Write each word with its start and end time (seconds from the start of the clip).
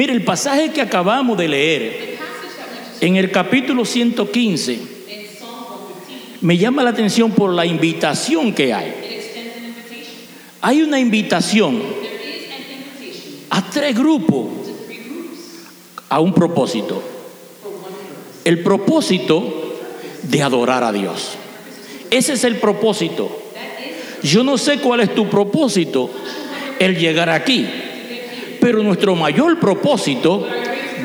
Mire, 0.00 0.14
el 0.14 0.24
pasaje 0.24 0.70
que 0.70 0.80
acabamos 0.80 1.36
de 1.36 1.46
leer 1.46 2.16
en 3.02 3.16
el 3.16 3.30
capítulo 3.30 3.84
115 3.84 4.78
me 6.40 6.56
llama 6.56 6.82
la 6.82 6.88
atención 6.88 7.32
por 7.32 7.52
la 7.52 7.66
invitación 7.66 8.54
que 8.54 8.72
hay. 8.72 8.94
Hay 10.62 10.80
una 10.80 10.98
invitación 10.98 11.82
a 13.50 13.70
tres 13.70 13.94
grupos 13.94 14.46
a 16.08 16.18
un 16.18 16.32
propósito. 16.32 17.02
El 18.46 18.62
propósito 18.62 19.76
de 20.22 20.42
adorar 20.42 20.82
a 20.82 20.92
Dios. 20.92 21.32
Ese 22.10 22.32
es 22.32 22.44
el 22.44 22.56
propósito. 22.56 23.30
Yo 24.22 24.44
no 24.44 24.56
sé 24.56 24.78
cuál 24.78 25.00
es 25.00 25.14
tu 25.14 25.28
propósito 25.28 26.10
el 26.78 26.96
llegar 26.96 27.28
aquí, 27.28 27.68
pero 28.60 28.82
nuestro 28.82 29.14
mayor 29.16 29.58
propósito 29.58 30.46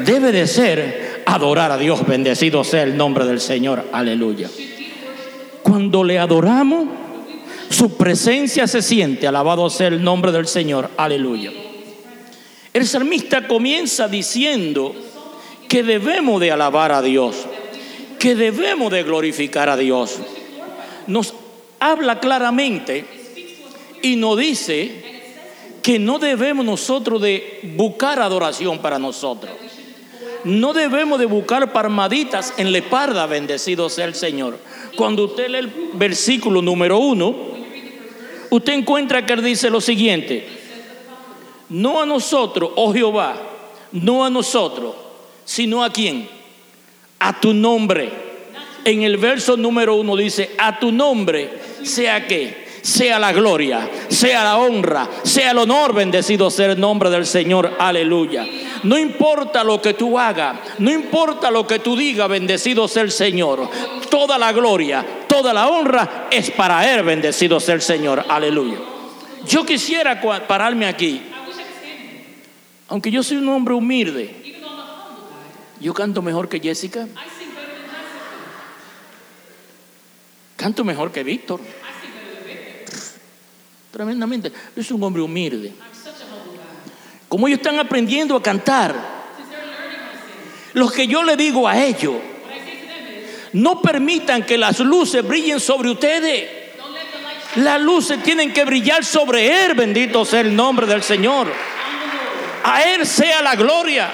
debe 0.06 0.32
de 0.32 0.48
ser 0.48 1.24
adorar 1.26 1.72
a 1.72 1.78
Dios. 1.78 2.06
Bendecido 2.06 2.64
sea 2.64 2.84
el 2.84 2.98
nombre 2.98 3.26
del 3.26 3.40
Señor. 3.40 3.86
Aleluya. 3.92 4.50
Cuando 5.64 6.04
le 6.04 6.20
adoramos, 6.20 6.88
su 7.70 7.98
presencia 7.98 8.68
se 8.68 8.82
siente. 8.82 9.28
Alabado 9.28 9.70
sea 9.70 9.88
el 9.88 10.04
nombre 10.04 10.32
del 10.32 10.48
Señor. 10.48 10.90
Aleluya. 10.98 11.52
El 12.74 12.86
salmista 12.86 13.48
comienza 13.48 14.08
diciendo 14.08 14.94
que 15.68 15.82
debemos 15.82 16.40
de 16.42 16.52
alabar 16.52 16.92
a 16.92 17.02
Dios, 17.02 17.36
que 18.20 18.36
debemos 18.36 18.92
de 18.92 19.04
glorificar 19.04 19.70
a 19.70 19.78
Dios. 19.78 20.18
Nos 21.08 21.34
habla 21.80 22.20
claramente 22.20 23.06
y 24.02 24.18
nos 24.18 24.38
dice 24.38 25.05
que 25.86 26.00
no 26.00 26.18
debemos 26.18 26.66
nosotros 26.66 27.22
de 27.22 27.60
buscar 27.76 28.20
adoración 28.20 28.80
para 28.80 28.98
nosotros. 28.98 29.52
No 30.44 30.74
debemos 30.74 31.20
de 31.20 31.28
buscar 31.28 31.72
palmaditas 31.72 32.56
en 32.58 32.72
la 32.72 32.80
espalda, 32.80 33.28
bendecido 33.28 33.88
sea 33.88 34.06
el 34.06 34.16
Señor. 34.16 34.58
Cuando 34.96 35.26
usted 35.26 35.48
lee 35.48 35.60
el 35.60 35.72
versículo 35.94 36.64
número 36.64 36.98
uno, 36.98 37.36
usted 38.50 38.74
encuentra 38.74 39.28
que 39.28 39.34
él 39.34 39.44
dice 39.44 39.70
lo 39.70 39.80
siguiente, 39.80 40.48
no 41.70 42.02
a 42.02 42.06
nosotros, 42.08 42.72
oh 42.78 42.92
Jehová, 42.92 43.40
no 43.92 44.26
a 44.26 44.32
nosotros, 44.32 44.96
sino 45.44 45.84
a 45.84 45.92
quién, 45.92 46.28
a 47.20 47.40
tu 47.40 47.54
nombre. 47.54 48.12
En 48.84 49.04
el 49.04 49.18
verso 49.18 49.56
número 49.56 49.94
uno 49.94 50.16
dice, 50.16 50.50
a 50.58 50.80
tu 50.80 50.92
nombre 50.92 51.60
sea 51.84 52.26
que 52.26 52.65
sea 52.86 53.18
la 53.18 53.34
gloria, 53.34 53.90
sea 54.10 54.44
la 54.44 54.60
honra, 54.60 55.10
sea 55.24 55.50
el 55.52 55.58
honor, 55.58 55.96
bendecido 55.96 56.52
sea 56.52 56.68
el 56.68 56.80
nombre 56.80 57.10
del 57.10 57.26
Señor, 57.26 57.78
aleluya. 57.80 58.46
No 58.84 58.96
importa 58.96 59.64
lo 59.64 59.82
que 59.82 59.96
tú 59.96 60.20
hagas, 60.20 60.56
no 60.78 60.92
importa 60.92 61.50
lo 61.50 61.66
que 61.66 61.80
tú 61.80 61.98
digas, 61.98 62.30
bendecido 62.30 62.88
sea 62.88 63.02
el 63.02 63.12
Señor. 63.12 63.68
Toda 64.08 64.38
la 64.38 64.54
gloria, 64.54 65.04
toda 65.28 65.52
la 65.52 65.68
honra 65.68 66.28
es 66.30 66.52
para 66.52 66.94
Él, 66.94 67.02
bendecido 67.02 67.60
sea 67.60 67.74
el 67.74 67.82
Señor, 67.82 68.24
aleluya. 68.30 68.78
Yo 69.48 69.66
quisiera 69.66 70.22
pararme 70.48 70.86
aquí, 70.86 71.24
aunque 72.88 73.10
yo 73.10 73.24
soy 73.24 73.38
un 73.38 73.50
hombre 73.50 73.74
humilde, 73.74 74.36
yo 75.80 75.92
canto 75.96 76.22
mejor 76.22 76.48
que 76.48 76.60
Jessica. 76.60 77.08
Canto 80.56 80.84
mejor 80.84 81.12
que 81.12 81.24
Víctor. 81.24 81.60
Tremendamente. 83.96 84.52
Soy 84.76 84.98
un 84.98 85.04
hombre 85.04 85.22
humilde. 85.22 85.72
Como 87.30 87.48
ellos 87.48 87.60
están 87.60 87.80
aprendiendo 87.80 88.36
a 88.36 88.44
cantar, 88.44 88.94
lo 90.74 90.90
que 90.90 91.08
yo 91.08 91.24
le 91.24 91.38
digo 91.38 91.66
a 91.66 91.82
ellos, 91.82 92.16
no 93.54 93.82
permitan 93.82 94.44
que 94.44 94.58
las 94.58 94.82
luces 94.82 95.26
brillen 95.26 95.62
sobre 95.62 95.92
ustedes. 95.92 96.50
Las 97.56 97.80
luces 97.80 98.22
tienen 98.22 98.52
que 98.52 98.66
brillar 98.66 99.06
sobre 99.06 99.64
Él, 99.64 99.76
bendito 99.76 100.26
sea 100.26 100.42
el 100.42 100.54
nombre 100.54 100.86
del 100.86 101.02
Señor. 101.02 101.48
A 102.66 102.84
Él 102.84 103.06
sea 103.06 103.42
la 103.42 103.56
gloria. 103.56 104.14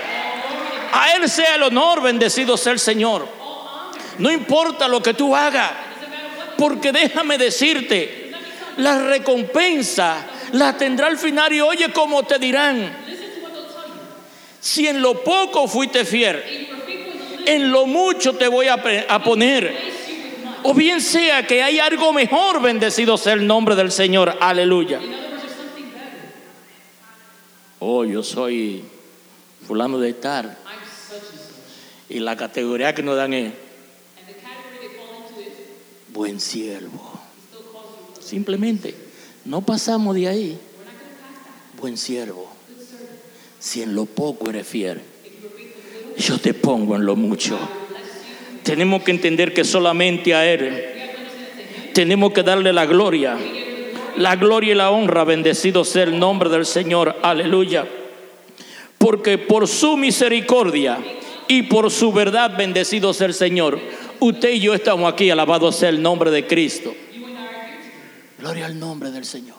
A 0.93 1.15
Él 1.15 1.27
sea 1.27 1.55
el 1.55 1.63
honor, 1.63 2.03
bendecido 2.03 2.55
sea 2.55 2.73
el 2.73 2.79
Señor. 2.79 3.27
No 4.19 4.29
importa 4.29 4.87
lo 4.87 5.01
que 5.01 5.15
tú 5.15 5.35
hagas, 5.35 5.71
porque 6.55 6.91
déjame 6.91 7.39
decirte, 7.39 8.20
la 8.77 9.03
recompensa 9.03 10.27
la 10.53 10.75
tendrá 10.77 11.07
al 11.07 11.17
final 11.17 11.53
y 11.53 11.61
oye 11.61 11.91
cómo 11.91 12.23
te 12.23 12.39
dirán. 12.39 12.97
Si 14.59 14.87
en 14.87 15.01
lo 15.01 15.23
poco 15.23 15.67
fuiste 15.67 16.05
fiel, 16.05 16.43
en 17.45 17.71
lo 17.71 17.85
mucho 17.85 18.33
te 18.35 18.47
voy 18.47 18.67
a, 18.67 18.77
poner. 19.23 19.75
O 20.63 20.73
bien 20.73 21.01
sea 21.01 21.47
que 21.47 21.63
hay 21.63 21.79
algo 21.79 22.13
mejor, 22.13 22.61
bendecido 22.61 23.17
sea 23.17 23.33
el 23.33 23.47
nombre 23.47 23.75
del 23.75 23.91
Señor. 23.91 24.37
Aleluya. 24.39 24.99
Oh, 27.79 28.05
yo 28.05 28.21
soy 28.21 28.83
fulano 29.65 29.97
de 29.97 30.09
estar. 30.09 30.57
Y 32.09 32.19
la 32.19 32.35
categoría 32.35 32.93
que 32.93 33.01
nos 33.01 33.15
dan 33.15 33.33
es 33.33 33.53
buen 36.09 36.39
siervo. 36.39 37.10
Simplemente, 38.31 38.95
no 39.43 39.59
pasamos 39.59 40.15
de 40.15 40.29
ahí. 40.29 40.57
Buen 41.81 41.97
siervo. 41.97 42.49
Si 43.59 43.81
en 43.81 43.93
lo 43.93 44.05
poco 44.05 44.49
eres 44.49 44.65
fiel, 44.65 45.01
yo 46.17 46.37
te 46.37 46.53
pongo 46.53 46.95
en 46.95 47.05
lo 47.05 47.17
mucho. 47.17 47.59
Tenemos 48.63 49.03
que 49.03 49.11
entender 49.11 49.53
que 49.53 49.65
solamente 49.65 50.33
a 50.33 50.49
Él 50.49 50.81
tenemos 51.93 52.31
que 52.31 52.41
darle 52.41 52.71
la 52.71 52.85
gloria. 52.85 53.37
La 54.15 54.37
gloria 54.37 54.71
y 54.71 54.75
la 54.75 54.91
honra, 54.91 55.25
bendecido 55.25 55.83
sea 55.83 56.03
el 56.03 56.17
nombre 56.17 56.49
del 56.49 56.65
Señor. 56.65 57.17
Aleluya. 57.23 57.85
Porque 58.97 59.39
por 59.39 59.67
su 59.67 59.97
misericordia 59.97 60.99
y 61.49 61.63
por 61.63 61.91
su 61.91 62.13
verdad, 62.13 62.55
bendecido 62.57 63.13
sea 63.13 63.27
el 63.27 63.33
Señor. 63.33 63.77
Usted 64.21 64.51
y 64.51 64.61
yo 64.61 64.73
estamos 64.73 65.11
aquí, 65.11 65.29
alabado 65.29 65.69
sea 65.73 65.89
el 65.89 66.01
nombre 66.01 66.31
de 66.31 66.47
Cristo. 66.47 66.95
Gloria 68.41 68.65
al 68.65 68.79
nombre 68.79 69.11
del 69.11 69.23
Señor. 69.23 69.55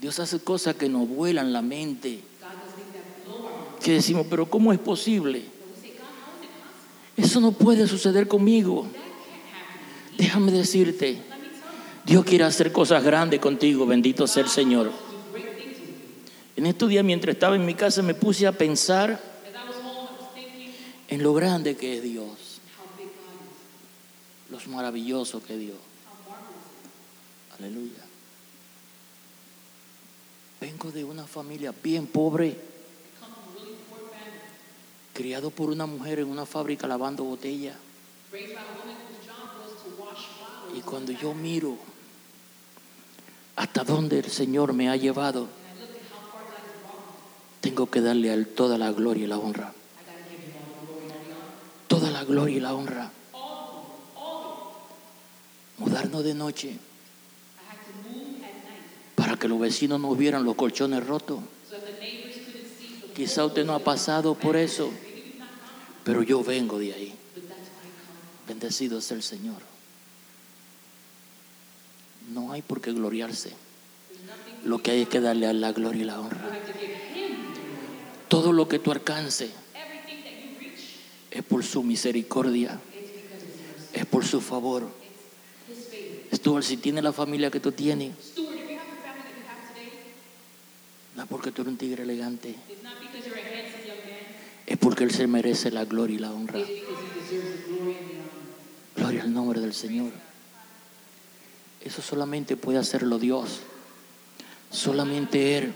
Dios 0.00 0.20
hace 0.20 0.38
cosas 0.38 0.76
que 0.76 0.88
nos 0.88 1.08
vuelan 1.08 1.52
la 1.52 1.60
mente. 1.60 2.20
Que 3.82 3.94
decimos, 3.94 4.28
pero 4.30 4.48
¿cómo 4.48 4.72
es 4.72 4.78
posible? 4.78 5.42
Eso 7.16 7.40
no 7.40 7.50
puede 7.50 7.88
suceder 7.88 8.28
conmigo. 8.28 8.86
Déjame 10.16 10.52
decirte, 10.52 11.20
Dios 12.04 12.24
quiere 12.24 12.44
hacer 12.44 12.70
cosas 12.70 13.02
grandes 13.02 13.40
contigo, 13.40 13.84
bendito 13.84 14.28
sea 14.28 14.44
el 14.44 14.48
Señor. 14.48 14.92
En 16.54 16.66
estos 16.66 16.88
días, 16.88 17.04
mientras 17.04 17.34
estaba 17.34 17.56
en 17.56 17.66
mi 17.66 17.74
casa, 17.74 18.00
me 18.00 18.14
puse 18.14 18.46
a 18.46 18.52
pensar 18.52 19.20
en 21.08 21.22
lo 21.22 21.34
grande 21.34 21.76
que 21.76 21.96
es 21.96 22.02
Dios, 22.04 22.60
lo 24.50 24.58
maravilloso 24.70 25.42
que 25.42 25.54
es 25.54 25.58
Dios. 25.58 25.95
Aleluya. 27.58 28.04
Vengo 30.60 30.90
de 30.90 31.04
una 31.04 31.26
familia 31.26 31.72
bien 31.82 32.06
pobre, 32.06 32.56
criado 35.14 35.50
por 35.50 35.70
una 35.70 35.86
mujer 35.86 36.18
en 36.18 36.28
una 36.28 36.44
fábrica 36.44 36.86
lavando 36.86 37.24
botella. 37.24 37.74
Y 40.76 40.80
cuando 40.80 41.12
yo 41.12 41.32
miro 41.32 41.78
hasta 43.54 43.84
dónde 43.84 44.18
el 44.18 44.30
Señor 44.30 44.74
me 44.74 44.90
ha 44.90 44.96
llevado, 44.96 45.48
tengo 47.62 47.90
que 47.90 48.02
darle 48.02 48.30
a 48.30 48.34
Él 48.34 48.46
toda 48.48 48.76
la 48.76 48.92
gloria 48.92 49.24
y 49.24 49.26
la 49.28 49.38
honra. 49.38 49.72
Toda 51.88 52.10
la 52.10 52.24
gloria 52.24 52.56
y 52.56 52.60
la 52.60 52.74
honra. 52.74 53.10
Mudarnos 55.78 56.24
de 56.24 56.34
noche 56.34 56.78
que 59.38 59.48
los 59.48 59.60
vecinos 59.60 60.00
no 60.00 60.14
vieran 60.14 60.44
los 60.44 60.54
colchones 60.54 61.06
rotos. 61.06 61.40
Quizá 63.14 63.46
usted 63.46 63.64
no 63.64 63.74
ha 63.74 63.78
pasado 63.78 64.34
por 64.34 64.56
eso, 64.56 64.90
pero 66.04 66.22
yo 66.22 66.44
vengo 66.44 66.78
de 66.78 66.92
ahí. 66.92 67.14
Bendecido 68.46 69.00
sea 69.00 69.16
el 69.16 69.22
Señor. 69.22 69.62
No 72.32 72.52
hay 72.52 72.62
por 72.62 72.80
qué 72.80 72.92
gloriarse. 72.92 73.52
Lo 74.64 74.82
que 74.82 74.90
hay 74.90 75.02
es 75.02 75.08
que 75.08 75.20
darle 75.20 75.46
a 75.46 75.52
la 75.52 75.72
gloria 75.72 76.02
y 76.02 76.04
la 76.04 76.20
honra. 76.20 76.58
Todo 78.28 78.52
lo 78.52 78.68
que 78.68 78.78
tú 78.78 78.92
alcance 78.92 79.50
es 81.30 81.42
por 81.44 81.64
su 81.64 81.82
misericordia, 81.82 82.80
es 83.92 84.06
por 84.06 84.24
su 84.24 84.40
favor. 84.40 84.88
Stuart, 86.32 86.64
si 86.64 86.76
tiene 86.76 87.02
la 87.02 87.12
familia 87.12 87.50
que 87.50 87.60
tú 87.60 87.72
tienes, 87.72 88.12
porque 91.46 91.54
tú 91.54 91.62
eres 91.62 91.72
un 91.74 91.78
tigre 91.78 92.02
elegante. 92.02 92.56
Es 94.66 94.76
porque 94.78 95.04
Él 95.04 95.12
se 95.12 95.28
merece 95.28 95.70
la 95.70 95.84
gloria 95.84 96.16
y 96.16 96.18
la 96.18 96.32
honra. 96.32 96.58
Gloria 98.96 99.22
al 99.22 99.32
nombre 99.32 99.60
del 99.60 99.72
Señor. 99.72 100.10
Eso 101.84 102.02
solamente 102.02 102.56
puede 102.56 102.78
hacerlo 102.78 103.20
Dios. 103.20 103.60
Solamente 104.72 105.56
Él. 105.56 105.72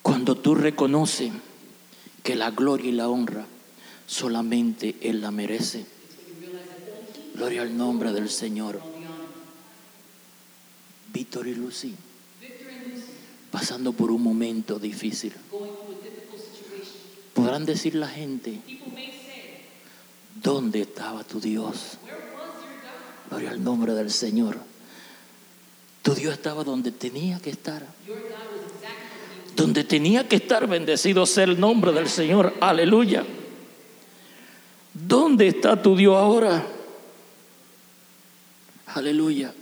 Cuando 0.00 0.36
tú 0.36 0.54
reconoces 0.54 1.32
que 2.22 2.36
la 2.36 2.52
gloria 2.52 2.88
y 2.88 2.92
la 2.92 3.08
honra 3.08 3.46
solamente 4.06 4.94
Él 5.00 5.20
la 5.20 5.32
merece. 5.32 5.86
Gloria 7.34 7.62
al 7.62 7.76
nombre 7.76 8.12
del 8.12 8.30
Señor. 8.30 8.80
Víctor 11.12 11.48
y 11.48 11.56
Lucy, 11.56 11.96
pasando 13.52 13.92
por 13.92 14.10
un 14.10 14.22
momento 14.22 14.78
difícil. 14.78 15.32
Podrán 17.34 17.64
decir 17.66 17.94
la 17.94 18.08
gente, 18.08 18.58
¿dónde 20.42 20.80
estaba 20.80 21.22
tu 21.22 21.38
Dios? 21.38 21.98
Gloria 23.28 23.50
al 23.50 23.62
nombre 23.62 23.92
del 23.92 24.10
Señor. 24.10 24.58
Tu 26.02 26.14
Dios 26.14 26.32
estaba 26.32 26.64
donde 26.64 26.90
tenía 26.92 27.38
que 27.40 27.50
estar. 27.50 27.86
Donde 29.54 29.84
tenía 29.84 30.26
que 30.26 30.36
estar, 30.36 30.66
bendecido 30.66 31.26
sea 31.26 31.44
el 31.44 31.60
nombre 31.60 31.92
del 31.92 32.08
Señor. 32.08 32.54
Aleluya. 32.58 33.24
¿Dónde 34.94 35.48
está 35.48 35.80
tu 35.80 35.94
Dios 35.94 36.16
ahora? 36.16 36.66
Aleluya. 38.86 39.52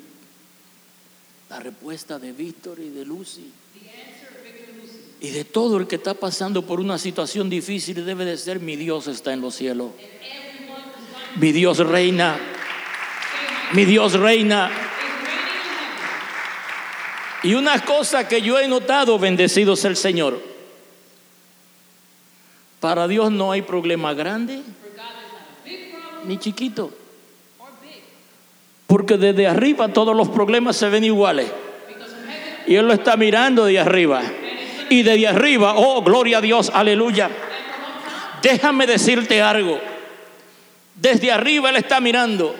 La 1.48 1.58
respuesta 1.58 2.20
de 2.20 2.32
Víctor 2.32 2.78
y 2.78 2.90
de 2.90 3.04
Lucy 3.04 3.52
y 5.20 5.30
de 5.30 5.44
todo 5.44 5.76
el 5.76 5.86
que 5.86 5.96
está 5.96 6.14
pasando 6.14 6.62
por 6.62 6.80
una 6.80 6.96
situación 6.96 7.50
difícil 7.50 8.04
debe 8.06 8.24
de 8.24 8.38
ser 8.38 8.58
mi 8.58 8.76
Dios 8.76 9.06
está 9.06 9.34
en 9.34 9.42
los 9.42 9.54
cielos. 9.54 9.90
Mi 11.36 11.52
Dios 11.52 11.78
reina. 11.78 12.38
Mi 13.74 13.84
Dios 13.84 14.14
reina. 14.14 14.70
Y 17.42 17.54
una 17.54 17.84
cosa 17.84 18.26
que 18.26 18.40
yo 18.40 18.58
he 18.58 18.66
notado, 18.66 19.18
bendecido 19.18 19.76
sea 19.76 19.90
el 19.90 19.96
Señor. 19.96 20.40
Para 22.80 23.06
Dios 23.06 23.30
no 23.30 23.52
hay 23.52 23.60
problema 23.60 24.14
grande 24.14 24.62
ni 26.24 26.38
chiquito. 26.38 26.90
Porque 28.86 29.18
desde 29.18 29.46
arriba 29.46 29.92
todos 29.92 30.16
los 30.16 30.30
problemas 30.30 30.76
se 30.76 30.88
ven 30.88 31.04
iguales. 31.04 31.50
Y 32.66 32.74
Él 32.74 32.86
lo 32.86 32.94
está 32.94 33.16
mirando 33.16 33.66
de 33.66 33.78
arriba. 33.78 34.22
Y 34.90 35.04
desde 35.04 35.28
arriba, 35.28 35.74
oh, 35.76 36.02
gloria 36.02 36.38
a 36.38 36.40
Dios, 36.40 36.70
aleluya. 36.74 37.30
Déjame 38.42 38.88
decirte 38.88 39.40
algo. 39.40 39.80
Desde 40.96 41.30
arriba 41.30 41.70
Él 41.70 41.76
está 41.76 42.00
mirando. 42.00 42.54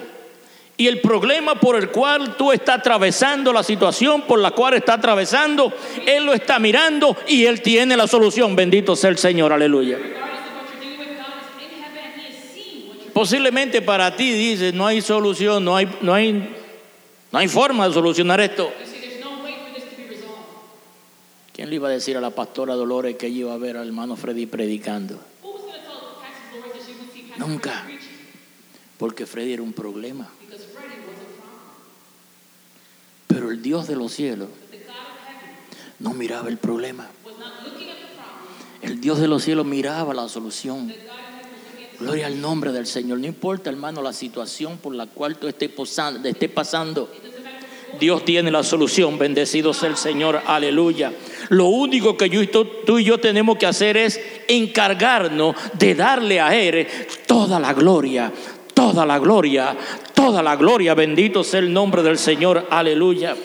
Y 0.77 0.87
el 0.87 1.01
problema 1.01 1.57
por 1.57 1.77
el 1.77 1.91
cual 1.91 2.37
tú 2.37 2.53
estás 2.53 2.79
atravesando, 2.79 3.53
la 3.53 3.65
situación 3.65 4.23
por 4.23 4.39
la 4.39 4.53
cual 4.53 4.75
está 4.75 4.95
atravesando, 4.95 5.73
Él 6.07 6.25
lo 6.25 6.33
está 6.33 6.61
mirando 6.61 7.17
y 7.27 7.47
Él 7.47 7.63
tiene 7.63 7.97
la 7.97 8.07
solución. 8.07 8.55
Bendito 8.55 8.95
sea 8.95 9.11
el 9.11 9.19
Señor, 9.19 9.53
aleluya. 9.53 9.99
Posiblemente 13.13 13.83
para 13.83 14.15
ti 14.15 14.33
dices, 14.33 14.73
no 14.73 14.87
hay 14.87 15.01
solución, 15.01 15.65
no 15.65 15.75
hay, 15.75 15.89
no 16.01 16.15
hay, 16.15 16.49
no 17.33 17.39
hay 17.41 17.49
forma 17.49 17.89
de 17.89 17.93
solucionar 17.93 18.41
esto. 18.41 18.73
¿Quién 21.61 21.69
le 21.69 21.77
iba 21.77 21.89
a 21.89 21.91
decir 21.91 22.17
a 22.17 22.23
la 22.23 22.31
pastora 22.31 22.75
Dolores 22.75 23.17
que 23.17 23.27
ella 23.27 23.41
iba 23.41 23.53
a 23.53 23.59
ver 23.59 23.77
al 23.77 23.87
hermano 23.87 24.17
Freddy 24.17 24.47
predicando? 24.47 25.21
Nunca. 27.37 27.87
Porque 28.97 29.27
Freddy 29.27 29.53
era 29.53 29.63
un 29.63 29.75
problema. 29.75 30.27
Pero 33.27 33.51
el 33.51 33.61
Dios 33.61 33.89
de 33.89 33.97
los 33.97 34.11
cielos 34.11 34.49
no 35.99 36.15
miraba 36.15 36.49
el 36.49 36.57
problema. 36.57 37.11
El 38.81 39.03
Dios 39.03 39.19
de 39.19 39.29
los 39.29 39.45
cielos 39.45 39.67
miraba 39.67 40.15
la 40.15 40.31
solución. 40.31 40.91
Gloria 41.99 42.29
al 42.29 42.41
nombre 42.41 42.73
del 42.73 42.87
Señor. 42.87 43.19
No 43.19 43.27
importa, 43.27 43.69
hermano, 43.69 44.01
la 44.01 44.15
situación 44.15 44.79
por 44.79 44.95
la 44.95 45.09
cual 45.09 45.37
tú 45.37 45.47
estés 45.47 45.69
estés 46.25 46.51
pasando. 46.51 47.11
Dios 48.01 48.25
tiene 48.25 48.51
la 48.51 48.65
solución. 48.65 49.19
Bendecido 49.19 49.73
sea 49.73 49.91
el 49.91 49.97
Señor. 49.97 50.41
Aleluya. 50.47 51.13
Lo 51.51 51.67
único 51.67 52.17
que 52.17 52.29
tú 52.49 52.99
y 52.99 53.05
yo 53.05 53.19
tenemos 53.19 53.59
que 53.59 53.67
hacer 53.67 53.97
es 53.97 54.21
encargarnos 54.49 55.55
de 55.75 55.95
darle 55.95 56.41
a 56.41 56.57
Él 56.57 56.89
toda 57.27 57.61
la 57.61 57.73
gloria. 57.73 58.33
Toda 58.75 59.05
la 59.05 59.19
gloria, 59.19 59.77
toda 60.15 60.43
la 60.43 60.57
gloria. 60.57 60.95
Bendito 60.95 61.45
sea 61.45 61.61
el 61.61 61.71
nombre 61.71 62.03
del 62.03 62.17
Señor. 62.17 62.67
Aleluya. 62.71 63.37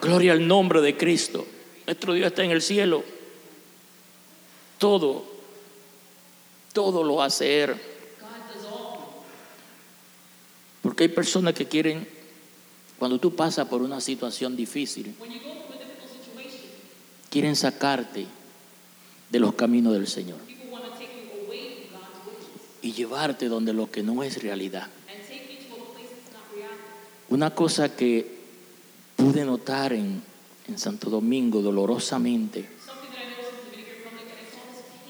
Gloria 0.00 0.32
al 0.32 0.46
nombre 0.46 0.80
de 0.80 0.96
Cristo. 0.96 1.46
Nuestro 1.86 2.14
Dios 2.14 2.28
está 2.28 2.42
en 2.42 2.50
el 2.50 2.62
cielo. 2.62 3.04
Todo, 4.78 5.24
todo 6.72 7.04
lo 7.04 7.22
hace 7.22 7.64
Él. 7.64 7.74
Porque 10.80 11.04
hay 11.04 11.08
personas 11.08 11.54
que 11.54 11.66
quieren, 11.66 12.06
cuando 12.98 13.18
tú 13.18 13.34
pasas 13.34 13.68
por 13.68 13.82
una 13.82 14.00
situación 14.00 14.56
difícil, 14.56 15.14
When 15.18 15.30
you 15.32 15.38
go 15.38 15.44
through 15.44 15.74
a 15.74 15.84
difficult 15.84 16.24
situation, 16.24 16.60
quieren 17.30 17.56
sacarte 17.56 18.26
de 19.30 19.40
los 19.40 19.54
caminos 19.54 19.92
del 19.92 20.06
Señor 20.06 20.38
y 22.82 22.92
llevarte 22.92 23.48
donde 23.48 23.72
lo 23.72 23.90
que 23.90 24.02
no 24.02 24.22
es 24.22 24.42
realidad. 24.42 24.88
and 25.08 25.26
take 25.26 25.58
you 25.58 25.74
to 25.74 25.82
a 25.82 25.94
place 25.94 26.08
that's 26.10 26.32
not 26.32 26.54
reality. 26.54 27.30
Una 27.30 27.54
cosa 27.54 27.96
que 27.96 28.30
pude 29.16 29.44
notar 29.44 29.92
en, 29.94 30.22
en 30.68 30.78
Santo 30.78 31.08
Domingo 31.08 31.62
dolorosamente 31.62 32.68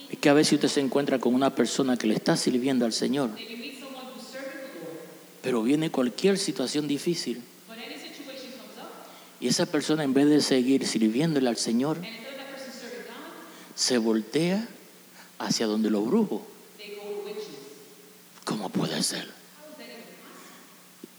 es 0.09 0.19
que 0.19 0.29
a 0.29 0.35
veces 0.35 0.55
usted 0.55 0.69
se 0.69 0.81
encuentra 0.81 1.19
con 1.19 1.35
una 1.35 1.55
persona 1.55 1.97
que 1.97 2.07
le 2.07 2.15
está 2.15 2.37
sirviendo 2.37 2.85
al 2.85 2.93
Señor, 2.93 3.31
pero 5.43 5.63
viene 5.63 5.91
cualquier 5.91 6.39
situación 6.39 6.87
difícil 6.87 7.43
y 9.45 9.49
esa 9.49 9.67
persona 9.67 10.05
en 10.05 10.15
vez 10.15 10.27
de 10.27 10.41
seguir 10.41 10.87
sirviéndole 10.87 11.51
al 11.51 11.59
Señor, 11.59 11.99
se 13.75 13.99
voltea 13.99 14.67
hacia 15.39 15.67
donde 15.67 15.91
los 15.91 16.07
brujos. 16.07 16.41
¿Cómo 18.45 18.71
puede 18.71 19.03
ser? 19.03 19.31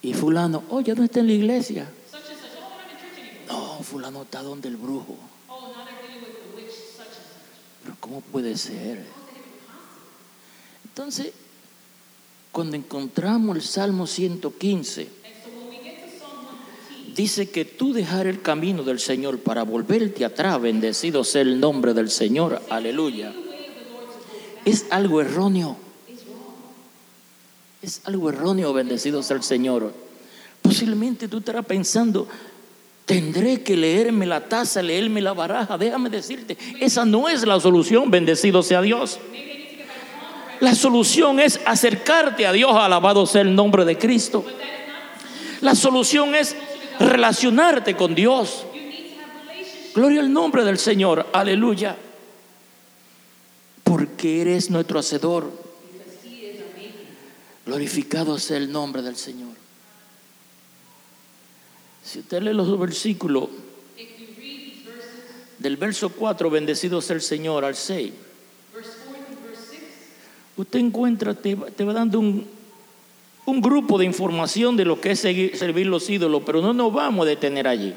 Y 0.02 0.16
fulano, 0.16 0.64
oh, 0.72 0.82
ya 0.82 0.96
no 0.96 1.04
está 1.04 1.20
en 1.20 1.28
la 1.28 1.34
iglesia. 1.34 1.88
No, 3.48 3.84
fulano 3.84 4.24
está 4.24 4.42
donde 4.42 4.70
el 4.70 4.78
brujo. 4.78 5.16
Pero 7.84 7.96
¿cómo 8.00 8.22
puede 8.22 8.58
ser? 8.58 9.06
Entonces, 10.84 11.32
cuando 12.52 12.76
encontramos 12.76 13.56
el 13.56 13.62
Salmo 13.62 14.08
115, 14.08 15.25
dice 17.16 17.50
que 17.50 17.66
tú 17.66 17.94
dejar 17.94 18.28
el 18.28 18.42
camino 18.42 18.84
del 18.84 19.00
Señor 19.00 19.40
para 19.40 19.64
volverte 19.64 20.26
atrás, 20.26 20.62
bendecido 20.62 21.24
sea 21.24 21.42
el 21.42 21.60
nombre 21.60 21.94
del 21.94 22.10
Señor, 22.10 22.62
aleluya. 22.70 23.34
Es 24.66 24.88
algo 24.90 25.22
erróneo. 25.22 25.78
Es 27.82 28.02
algo 28.06 28.30
erróneo, 28.30 28.74
bendecido 28.74 29.24
sea 29.24 29.38
el 29.38 29.44
Señor. 29.44 29.94
Posiblemente 30.62 31.28
tú 31.28 31.38
estarás 31.38 31.66
pensando, 31.66 32.28
tendré 33.06 33.62
que 33.62 33.78
leerme 33.78 34.26
la 34.26 34.42
taza, 34.42 34.82
leerme 34.82 35.22
la 35.22 35.34
baraja. 35.34 35.78
Déjame 35.78 36.10
decirte, 36.10 36.58
esa 36.82 37.06
no 37.06 37.30
es 37.30 37.46
la 37.46 37.60
solución, 37.60 38.12
bendecido 38.12 38.62
sea 38.62 38.82
Dios. 38.82 39.20
La 40.60 40.74
solución 40.74 41.40
es 41.40 41.62
acercarte 41.66 42.48
a 42.48 42.52
Dios, 42.52 42.76
alabado 42.76 43.26
sea 43.26 43.42
el 43.42 43.56
nombre 43.56 43.86
de 43.86 43.98
Cristo. 43.98 44.44
La 45.62 45.76
solución 45.76 46.34
es 46.34 46.56
relacionarte 47.00 47.96
con 47.96 48.16
Dios. 48.16 48.66
Gloria 49.94 50.22
al 50.22 50.32
nombre 50.32 50.64
del 50.64 50.78
Señor, 50.78 51.28
aleluya. 51.32 51.96
Porque 53.84 54.42
eres 54.42 54.70
nuestro 54.70 55.00
hacedor. 55.00 55.52
Glorificado 57.66 58.38
sea 58.38 58.58
el 58.58 58.72
nombre 58.72 59.02
del 59.02 59.16
Señor. 59.16 59.54
Si 62.04 62.20
usted 62.20 62.42
lee 62.44 62.54
los 62.54 62.80
versículos 62.80 63.50
del 65.58 65.78
verso 65.78 66.10
4, 66.10 66.50
bendecido 66.52 67.02
sea 67.02 67.16
el 67.16 67.22
Señor, 67.24 67.66
al 67.66 67.76
6, 67.76 68.12
verse 68.76 68.92
4 69.08 69.24
through 69.26 69.50
verse 69.50 69.64
6, 69.72 69.82
usted 70.58 70.80
encuentra, 70.80 71.34
te, 71.34 71.56
te 71.56 71.84
va 71.84 71.94
dando 71.94 72.20
un, 72.20 72.48
un 73.46 73.62
grupo 73.62 73.98
de 73.98 74.06
información 74.06 74.76
de 74.76 74.86
lo 74.86 75.00
que 75.00 75.12
es 75.12 75.20
servir 75.20 75.88
los 75.88 76.10
ídolos, 76.10 76.44
pero 76.46 76.62
no 76.62 76.74
nos 76.74 76.92
vamos 76.92 77.26
a 77.26 77.30
detener 77.30 77.68
allí. 77.68 77.94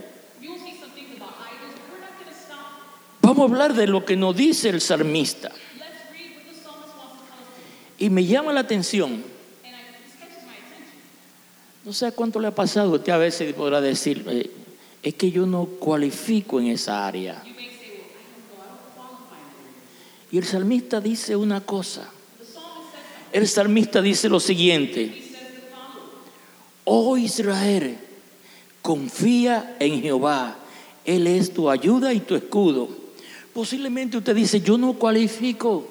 Vamos 3.23 3.39
a 3.41 3.53
hablar 3.53 3.75
de 3.75 3.87
lo 3.87 4.05
que 4.05 4.17
nos 4.17 4.37
dice 4.37 4.69
el 4.69 4.81
salmista. 4.81 5.51
Y 7.99 8.11
me 8.11 8.25
llama 8.25 8.53
la 8.53 8.61
atención, 8.61 9.25
no 11.85 11.93
sé 11.93 12.13
cuánto 12.13 12.39
le 12.39 12.49
ha 12.49 12.55
pasado, 12.55 12.93
usted 12.93 13.13
a 13.13 13.19
veces 13.19 13.53
podrá 13.55 13.81
decir, 13.81 14.25
eh, 14.29 14.51
es 15.03 15.15
que 15.15 15.31
yo 15.31 15.47
no 15.47 15.65
cualifico 15.65 16.61
en 16.61 16.69
esa 16.69 17.07
área. 17.07 17.43
Y 20.31 20.39
el 20.39 20.45
salmista 20.45 21.01
dice 21.01 21.35
una 21.35 21.63
cosa. 21.63 22.09
El 23.33 23.49
salmista 23.49 24.01
dice 24.01 24.29
lo 24.29 24.41
siguiente, 24.41 25.28
oh 26.89 27.17
Israel, 27.17 27.99
confía 28.83 29.77
en 29.79 30.01
Jehová, 30.01 30.57
Él 31.05 31.27
es 31.27 31.53
tu 31.53 31.69
ayuda 31.69 32.13
y 32.13 32.21
tu 32.21 32.35
escudo. 32.35 32.89
Posiblemente 33.53 34.17
usted 34.17 34.35
dice, 34.35 34.61
yo 34.61 34.79
no 34.79 34.95
cualifico 34.95 35.87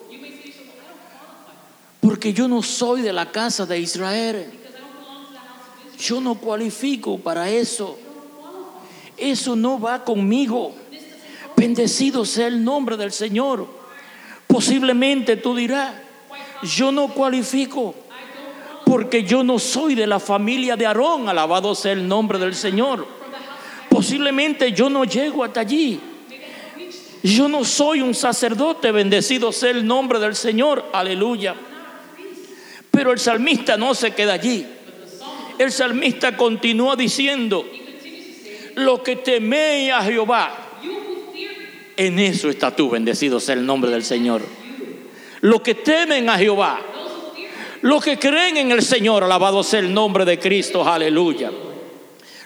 porque 2.07 2.31
yo 2.31 2.47
no 2.47 2.63
soy 2.63 3.01
de 3.01 3.11
la 3.11 3.31
casa 3.31 3.65
de 3.65 3.79
Israel. 3.79 4.49
Yo 5.99 6.21
no 6.21 6.35
cualifico 6.35 7.19
para 7.19 7.49
eso. 7.49 7.97
Eso 9.17 9.55
no 9.55 9.79
va 9.79 10.03
conmigo. 10.03 10.73
Bendecido 11.55 12.23
sea 12.23 12.47
el 12.47 12.63
nombre 12.63 12.95
del 12.95 13.11
Señor. 13.11 13.67
Posiblemente 14.47 15.35
tú 15.35 15.53
dirás, 15.53 15.95
yo 16.63 16.91
no 16.91 17.09
cualifico 17.09 17.93
porque 18.87 19.23
yo 19.23 19.43
no 19.43 19.59
soy 19.59 19.95
de 19.95 20.07
la 20.07 20.19
familia 20.19 20.77
de 20.77 20.85
Aarón. 20.85 21.27
Alabado 21.27 21.75
sea 21.75 21.91
el 21.91 22.07
nombre 22.07 22.39
del 22.39 22.55
Señor. 22.55 23.05
Posiblemente 23.89 24.71
yo 24.71 24.89
no 24.89 25.03
llego 25.03 25.43
hasta 25.43 25.59
allí. 25.59 25.99
Yo 27.21 27.49
no 27.49 27.65
soy 27.65 27.99
un 27.99 28.15
sacerdote. 28.15 28.93
Bendecido 28.93 29.51
sea 29.51 29.71
el 29.71 29.85
nombre 29.85 30.19
del 30.19 30.35
Señor. 30.35 30.85
Aleluya. 30.93 31.53
Pero 32.89 33.11
el 33.11 33.19
salmista 33.19 33.75
no 33.75 33.93
se 33.93 34.11
queda 34.11 34.33
allí. 34.33 34.65
El 35.57 35.71
salmista 35.71 36.37
continúa 36.37 36.95
diciendo, 36.95 37.65
lo 38.75 39.03
que 39.03 39.17
teméis 39.17 39.91
a 39.91 40.03
Jehová, 40.03 40.55
en 41.97 42.19
eso 42.19 42.49
está 42.49 42.73
tú, 42.75 42.91
bendecido 42.91 43.39
sea 43.39 43.55
el 43.55 43.65
nombre 43.65 43.91
del 43.91 44.03
Señor. 44.03 44.43
Lo 45.41 45.61
que 45.61 45.75
temen 45.75 46.29
a 46.29 46.37
Jehová, 46.37 46.79
those 47.81 47.89
who 47.89 47.99
fear 47.99 48.13
him, 48.13 48.17
lo 48.17 48.17
que 48.17 48.17
creen 48.17 48.57
en 48.57 48.71
el 48.71 48.81
Señor, 48.81 49.23
alabado 49.23 49.63
sea 49.63 49.79
el 49.79 49.93
nombre 49.93 50.25
de 50.25 50.37
Cristo, 50.39 50.83
aleluya. 50.83 51.51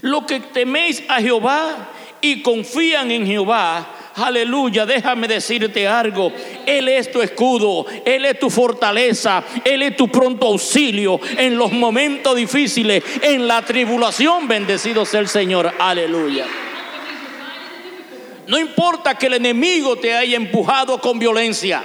Lo 0.01 0.25
que 0.25 0.39
teméis 0.39 1.03
a 1.07 1.21
Jehová 1.21 1.89
y 2.21 2.41
confían 2.41 3.11
en 3.11 3.25
Jehová, 3.25 3.87
aleluya, 4.15 4.85
déjame 4.85 5.27
decirte 5.27 5.87
algo, 5.87 6.31
Él 6.65 6.87
es 6.87 7.11
tu 7.11 7.21
escudo, 7.21 7.85
Él 8.05 8.25
es 8.25 8.39
tu 8.39 8.49
fortaleza, 8.49 9.43
Él 9.63 9.83
es 9.83 9.95
tu 9.95 10.07
pronto 10.07 10.47
auxilio 10.47 11.19
en 11.37 11.57
los 11.57 11.71
momentos 11.71 12.35
difíciles, 12.35 13.03
en 13.21 13.47
la 13.47 13.63
tribulación, 13.63 14.47
bendecido 14.47 15.05
sea 15.05 15.19
el 15.19 15.27
Señor, 15.27 15.71
aleluya. 15.77 16.45
No 18.47 18.59
importa 18.59 19.17
que 19.17 19.27
el 19.27 19.35
enemigo 19.35 19.95
te 19.97 20.13
haya 20.13 20.35
empujado 20.35 20.99
con 20.99 21.19
violencia, 21.19 21.83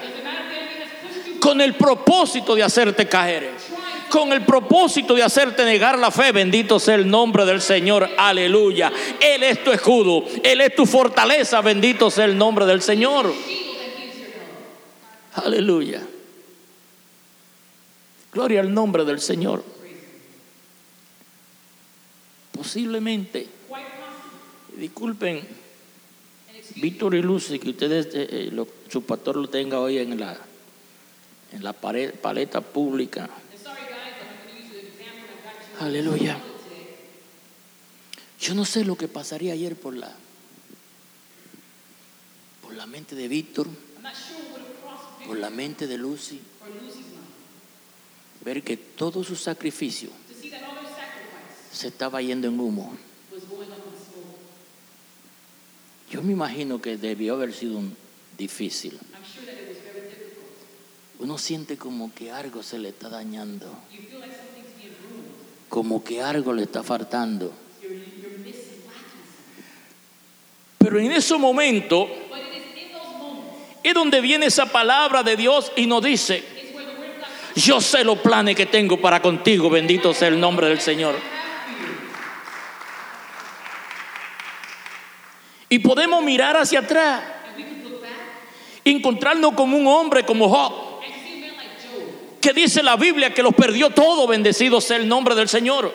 con 1.46 1.60
el 1.60 1.76
propósito 1.76 2.56
de 2.56 2.64
hacerte 2.64 3.06
caer, 3.06 3.52
con 4.10 4.32
el 4.32 4.44
propósito 4.44 5.14
de 5.14 5.22
hacerte 5.22 5.64
negar 5.64 5.96
la 5.96 6.10
fe, 6.10 6.32
bendito 6.32 6.80
sea 6.80 6.96
el 6.96 7.08
nombre 7.08 7.44
del 7.44 7.60
Señor, 7.60 8.10
aleluya. 8.18 8.92
Él 9.20 9.44
es 9.44 9.62
tu 9.62 9.70
escudo, 9.70 10.24
Él 10.42 10.60
es 10.60 10.74
tu 10.74 10.86
fortaleza, 10.86 11.60
bendito 11.60 12.10
sea 12.10 12.24
el 12.24 12.36
nombre 12.36 12.66
del 12.66 12.82
Señor. 12.82 13.32
Aleluya. 15.34 16.02
Gloria 18.32 18.58
al 18.58 18.74
nombre 18.74 19.04
del 19.04 19.20
Señor. 19.20 19.62
Posiblemente, 22.50 23.46
disculpen, 24.76 25.46
Víctor 26.74 27.14
y 27.14 27.22
Lucy, 27.22 27.60
que 27.60 27.70
ustedes, 27.70 28.06
eh, 28.06 28.26
eh, 28.28 28.48
lo- 28.52 28.66
su 28.90 29.04
pastor 29.04 29.36
lo 29.36 29.48
tenga 29.48 29.78
hoy 29.78 29.98
en 29.98 30.18
la, 30.18 30.36
en 31.52 31.64
la 31.64 31.72
paleta 31.72 32.60
pública. 32.60 33.28
Aleluya. 35.80 36.38
Yo 38.40 38.54
no 38.54 38.64
sé 38.64 38.84
lo 38.84 38.96
que 38.96 39.08
pasaría 39.08 39.52
ayer 39.52 39.76
por 39.76 39.94
la, 39.94 40.14
por 42.62 42.74
la 42.74 42.86
mente 42.86 43.14
de 43.14 43.28
Víctor, 43.28 43.66
por 45.26 45.38
la 45.38 45.50
mente 45.50 45.86
de 45.86 45.98
Lucy, 45.98 46.40
ver 48.44 48.62
que 48.62 48.76
todo 48.76 49.24
su 49.24 49.36
sacrificio 49.36 50.10
se 51.72 51.88
estaba 51.88 52.22
yendo 52.22 52.48
en 52.48 52.60
humo. 52.60 52.96
Yo 56.10 56.22
me 56.22 56.32
imagino 56.32 56.80
que 56.80 56.96
debió 56.96 57.34
haber 57.34 57.52
sido 57.52 57.78
un 57.78 57.96
difícil. 58.38 58.98
Uno 61.18 61.38
siente 61.38 61.76
como 61.76 62.12
que 62.14 62.30
algo 62.30 62.62
se 62.62 62.78
le 62.78 62.90
está 62.90 63.08
dañando, 63.08 63.66
como 65.68 66.04
que 66.04 66.22
algo 66.22 66.52
le 66.52 66.64
está 66.64 66.82
faltando. 66.82 67.52
Pero 70.78 70.98
en 71.00 71.10
ese 71.10 71.36
momento 71.36 72.08
es 73.82 73.94
donde 73.94 74.20
viene 74.20 74.46
esa 74.46 74.66
palabra 74.66 75.22
de 75.22 75.36
Dios 75.36 75.72
y 75.76 75.86
nos 75.86 76.02
dice, 76.02 76.44
yo 77.54 77.80
sé 77.80 78.04
los 78.04 78.18
planes 78.18 78.54
que 78.54 78.66
tengo 78.66 79.00
para 79.00 79.22
contigo, 79.22 79.70
bendito 79.70 80.12
sea 80.12 80.28
el 80.28 80.38
nombre 80.38 80.68
del 80.68 80.80
Señor. 80.80 81.16
Y 85.68 85.78
podemos 85.78 86.22
mirar 86.22 86.56
hacia 86.56 86.80
atrás 86.80 87.22
encontrarnos 88.84 89.54
como 89.54 89.76
un 89.76 89.86
hombre 89.86 90.24
como 90.24 90.48
Job, 90.48 90.95
dice 92.52 92.82
la 92.82 92.96
Biblia 92.96 93.32
que 93.32 93.42
los 93.42 93.54
perdió 93.54 93.90
todo, 93.90 94.26
bendecido 94.26 94.80
sea 94.80 94.96
el 94.96 95.08
nombre 95.08 95.34
del 95.34 95.48
Señor. 95.48 95.92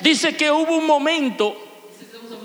Dice 0.00 0.36
que 0.36 0.50
hubo 0.50 0.76
un 0.76 0.86
momento, 0.86 1.56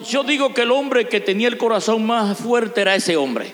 yo 0.10 0.24
digo 0.24 0.54
que 0.54 0.64
el 0.64 0.72
hombre 0.72 1.08
que 1.08 1.20
tenía 1.20 1.48
el 1.48 1.58
corazón 1.58 2.06
más 2.06 2.38
fuerte 2.38 2.82
era 2.82 2.96
ese 2.96 3.16
hombre, 3.16 3.54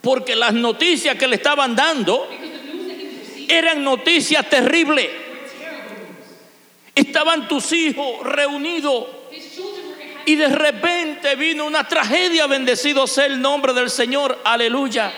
porque 0.00 0.36
las 0.36 0.52
noticias 0.52 1.16
que 1.16 1.26
le 1.26 1.36
estaban 1.36 1.74
dando 1.74 2.28
eran 3.48 3.82
noticias 3.82 4.48
terribles. 4.48 5.08
Estaban 6.94 7.46
tus 7.46 7.72
hijos 7.72 8.22
reunidos 8.22 9.04
y 10.24 10.34
de 10.34 10.48
repente 10.48 11.36
vino 11.36 11.64
una 11.66 11.86
tragedia, 11.86 12.46
bendecido 12.46 13.06
sea 13.06 13.26
el 13.26 13.40
nombre 13.40 13.72
del 13.72 13.90
Señor, 13.90 14.38
aleluya. 14.44 15.12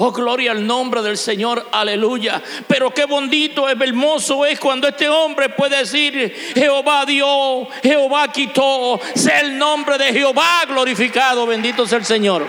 Oh, 0.00 0.12
gloria 0.12 0.52
al 0.52 0.64
nombre 0.64 1.02
del 1.02 1.18
Señor, 1.18 1.70
aleluya. 1.72 2.40
Pero 2.68 2.94
qué 2.94 3.04
bonito, 3.04 3.68
es 3.68 3.80
hermoso 3.80 4.46
es 4.46 4.60
cuando 4.60 4.86
este 4.86 5.08
hombre 5.08 5.48
puede 5.48 5.78
decir, 5.78 6.52
Jehová 6.54 7.04
dio, 7.04 7.66
Jehová 7.82 8.30
quitó, 8.30 9.00
sea 9.16 9.40
el 9.40 9.58
nombre 9.58 9.98
de 9.98 10.12
Jehová 10.12 10.62
glorificado, 10.68 11.48
bendito 11.48 11.84
sea 11.84 11.98
el 11.98 12.04
Señor. 12.04 12.46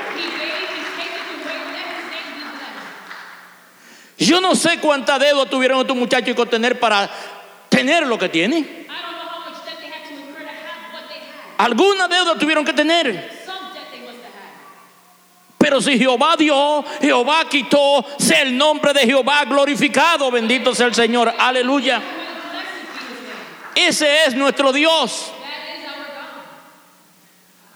Yo 4.19 4.39
no 4.41 4.53
sé 4.53 4.77
cuánta 4.79 5.17
deuda 5.17 5.49
tuvieron 5.49 5.81
estos 5.81 5.97
muchachos 5.97 6.35
que 6.35 6.45
tener 6.45 6.79
para 6.79 7.09
tener 7.67 8.05
lo 8.05 8.19
que 8.19 8.29
tienen. 8.29 8.87
Alguna 11.57 12.07
deuda 12.07 12.37
tuvieron 12.37 12.63
que 12.63 12.73
tener. 12.73 13.38
Pero 15.69 15.81
si 15.81 15.99
Jehová 15.99 16.35
dio, 16.35 16.83
Jehová 16.99 17.47
quitó, 17.47 18.03
sea 18.17 18.41
el 18.41 18.57
nombre 18.57 18.91
de 18.91 19.01
Jehová 19.01 19.45
glorificado, 19.45 20.31
bendito 20.31 20.73
sea 20.73 20.87
el 20.87 20.95
Señor, 20.95 21.31
aleluya. 21.37 22.01
Ese 23.75 24.25
es 24.25 24.33
nuestro 24.33 24.73
Dios. 24.73 25.31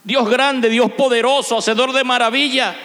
Dios 0.04 0.28
grande, 0.28 0.70
Dios 0.70 0.92
poderoso, 0.94 1.60
hacedor 1.60 1.94
de 1.94 2.04
maravilla. 2.04 2.76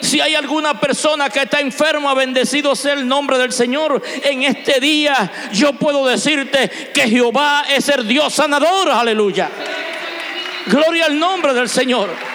Si 0.00 0.20
hay 0.20 0.34
alguna 0.34 0.80
persona 0.80 1.30
que 1.30 1.42
está 1.42 1.60
enferma, 1.60 2.14
bendecido 2.14 2.74
sea 2.74 2.94
el 2.94 3.06
nombre 3.06 3.38
del 3.38 3.52
Señor. 3.52 4.02
En 4.24 4.42
este 4.42 4.80
día 4.80 5.30
yo 5.52 5.72
puedo 5.74 6.04
decirte 6.04 6.68
que 6.92 7.08
Jehová 7.08 7.66
es 7.68 7.88
el 7.90 8.08
Dios 8.08 8.34
sanador, 8.34 8.90
aleluya. 8.90 9.48
Gloria 10.66 11.04
al 11.04 11.16
nombre 11.16 11.54
del 11.54 11.68
Señor. 11.68 12.33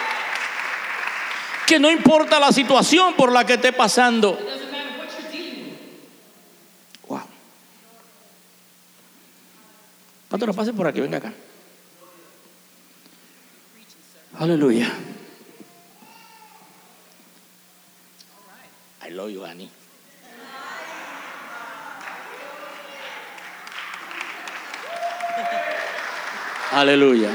Que 1.70 1.78
no 1.78 1.88
importa 1.88 2.40
la 2.40 2.50
situación 2.50 3.14
por 3.14 3.30
la 3.30 3.46
que 3.46 3.54
esté 3.54 3.72
pasando. 3.72 4.36
Wow. 7.06 7.20
Pastora, 10.28 10.52
pase 10.52 10.72
por 10.72 10.88
aquí, 10.88 11.00
venga 11.00 11.18
acá. 11.18 11.32
Aleluya. 14.36 14.92
I 19.06 19.10
love 19.12 19.30
you, 19.30 19.44
Annie. 19.44 19.70
Aleluya. 26.72 27.30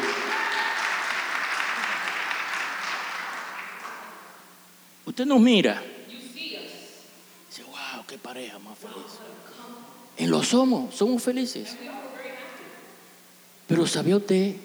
Usted 5.15 5.27
nos 5.27 5.39
mira. 5.39 5.81
Dice, 6.09 7.63
wow, 7.63 8.03
qué 8.05 8.17
pareja 8.17 8.59
más 8.59 8.77
feliz. 8.77 8.97
En 10.17 10.29
lo 10.29 10.43
somos, 10.43 10.93
somos 10.93 11.23
felices. 11.23 11.77
Pero 13.65 13.87
¿sabía 13.87 14.17
usted 14.17 14.57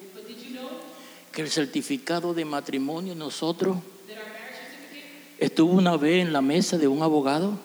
que 1.31 1.43
el 1.43 1.51
certificado 1.53 2.35
de 2.35 2.45
matrimonio 2.45 3.15
nosotros 3.15 3.77
estuvo 5.39 5.73
una 5.75 5.97
vez 5.97 6.27
en 6.27 6.33
la 6.33 6.41
mesa 6.41 6.79
de 6.79 6.89
un 6.89 7.01
abogado? 7.01 7.57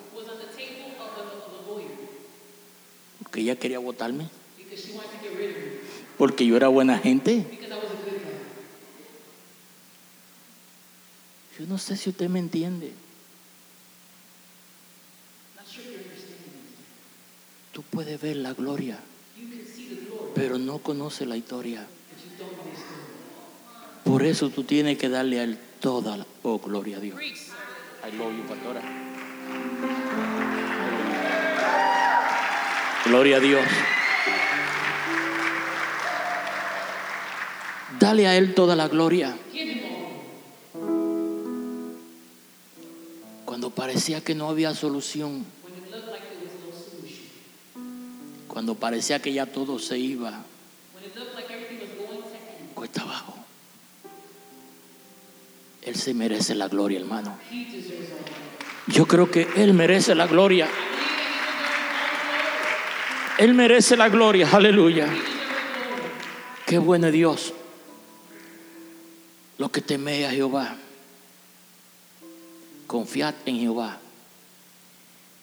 Porque 3.18 3.42
ella 3.42 3.56
quería 3.56 3.80
votarme. 3.80 4.30
Porque 6.20 6.46
yo 6.46 6.56
era 6.56 6.68
buena 6.68 7.00
gente. 7.00 7.48
because 7.50 7.72
I 7.72 7.77
was 7.77 7.86
a 7.86 7.96
good 8.08 8.22
guy. 8.22 8.36
Yo 11.59 11.65
no 11.67 11.77
sé 11.77 11.95
si 11.95 12.09
usted 12.09 12.29
me 12.29 12.39
entiende. 12.39 12.91
Tú 17.71 17.83
puedes 17.83 18.21
ver 18.21 18.38
la 18.38 18.53
gloria, 18.53 19.00
pero 20.33 20.57
no 20.57 20.79
conoces 20.79 21.27
la 21.27 21.35
historia. 21.35 21.85
Por 24.03 24.24
eso 24.24 24.50
tú 24.50 24.63
tienes 24.63 24.97
que 24.97 25.09
darle 25.09 25.39
a 25.39 25.43
él 25.43 25.59
toda 25.79 26.17
la 26.17 26.25
oh, 26.43 26.59
gloria 26.59 26.97
a 26.97 27.00
Dios. 27.00 27.19
I 27.21 28.12
love 28.17 28.38
you, 28.38 28.43
pastora. 28.47 28.81
Gloria 33.05 33.38
a 33.38 33.39
Dios. 33.39 33.65
Dale 38.00 38.27
a 38.27 38.35
Él 38.35 38.53
toda 38.53 38.75
la 38.75 38.88
gloria. 38.88 39.38
Parecía 43.75 44.22
que 44.22 44.36
no 44.36 44.50
había 44.50 44.74
solución, 44.74 45.46
cuando 48.48 48.75
parecía 48.75 49.22
que 49.22 49.34
ya 49.34 49.46
todo 49.46 49.79
se 49.79 49.98
iba 49.98 50.44
cuesta 52.75 53.01
abajo. 53.01 53.34
Él 55.82 55.96
se 55.96 56.13
merece 56.13 56.53
la 56.53 56.67
gloria, 56.67 57.00
hermano. 57.00 57.38
Yo 58.88 59.08
creo 59.08 59.32
que 59.32 59.48
Él 59.55 59.74
merece 59.74 60.13
la 60.13 60.27
gloria. 60.27 60.67
Él 63.38 63.53
merece 63.53 63.98
la 63.98 64.10
gloria, 64.10 64.50
aleluya. 64.51 65.08
Qué 66.65 66.77
bueno 66.77 67.10
Dios. 67.12 67.53
Lo 69.58 69.72
que 69.72 69.82
teméis 69.82 70.27
a 70.27 70.32
Jehová, 70.32 70.75
confiad 72.88 73.36
en 73.46 73.60
Jehová. 73.60 74.00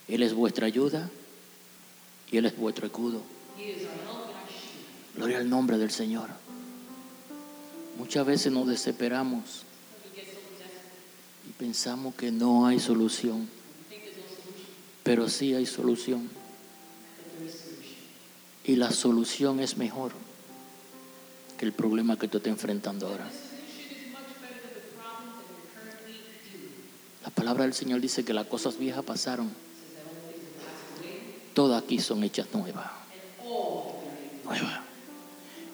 Él 0.09 0.23
es 0.23 0.35
vuestra 0.35 0.67
ayuda 0.67 1.11
y 2.31 2.37
Él 2.39 2.47
es 2.47 2.57
vuestro 2.57 2.87
escudo. 2.87 3.21
Gloria 5.17 5.39
al 5.39 5.49
nombre 5.49 5.79
del 5.79 5.91
Señor. 5.91 6.29
Muchas 7.99 8.27
veces 8.27 8.53
nos 8.53 8.67
desesperamos 8.67 9.65
y 11.49 11.53
pensamos 11.53 12.15
que 12.15 12.31
no 12.31 12.67
hay 12.67 12.81
solución, 12.81 13.49
pero 15.03 15.29
sí 15.29 15.55
hay 15.55 15.67
solución. 15.67 16.29
Y 18.65 18.77
la 18.77 18.91
solución 18.93 19.61
es 19.61 19.77
mejor 19.77 20.13
que 21.59 21.67
el 21.67 21.73
problema 21.73 22.19
que 22.19 22.29
tú 22.29 22.39
estás 22.39 22.53
enfrentando 22.53 23.09
ahora. 23.09 23.29
La 27.25 27.31
palabra 27.31 27.65
del 27.65 27.75
Señor 27.75 28.01
dice 28.01 28.25
que 28.25 28.33
las 28.33 28.47
cosas 28.47 28.79
viejas 28.79 29.05
pasaron, 29.05 29.51
todas 31.55 31.83
aquí 31.83 31.99
son 32.01 32.25
hechas 32.25 32.49
nuevas. 32.53 32.91
Nuevas. 34.45 34.81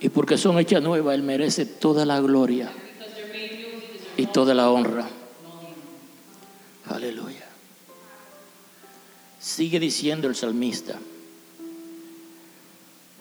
Y 0.00 0.10
porque 0.10 0.36
son 0.36 0.58
hechas 0.58 0.82
nuevas, 0.82 1.14
Él 1.14 1.22
merece 1.22 1.64
toda 1.64 2.04
la 2.04 2.20
gloria 2.20 2.70
y 4.16 4.26
toda 4.26 4.54
la 4.54 4.70
honra. 4.70 5.08
Aleluya. 6.86 7.46
Sigue 9.40 9.80
diciendo 9.80 10.28
el 10.28 10.36
salmista. 10.36 10.98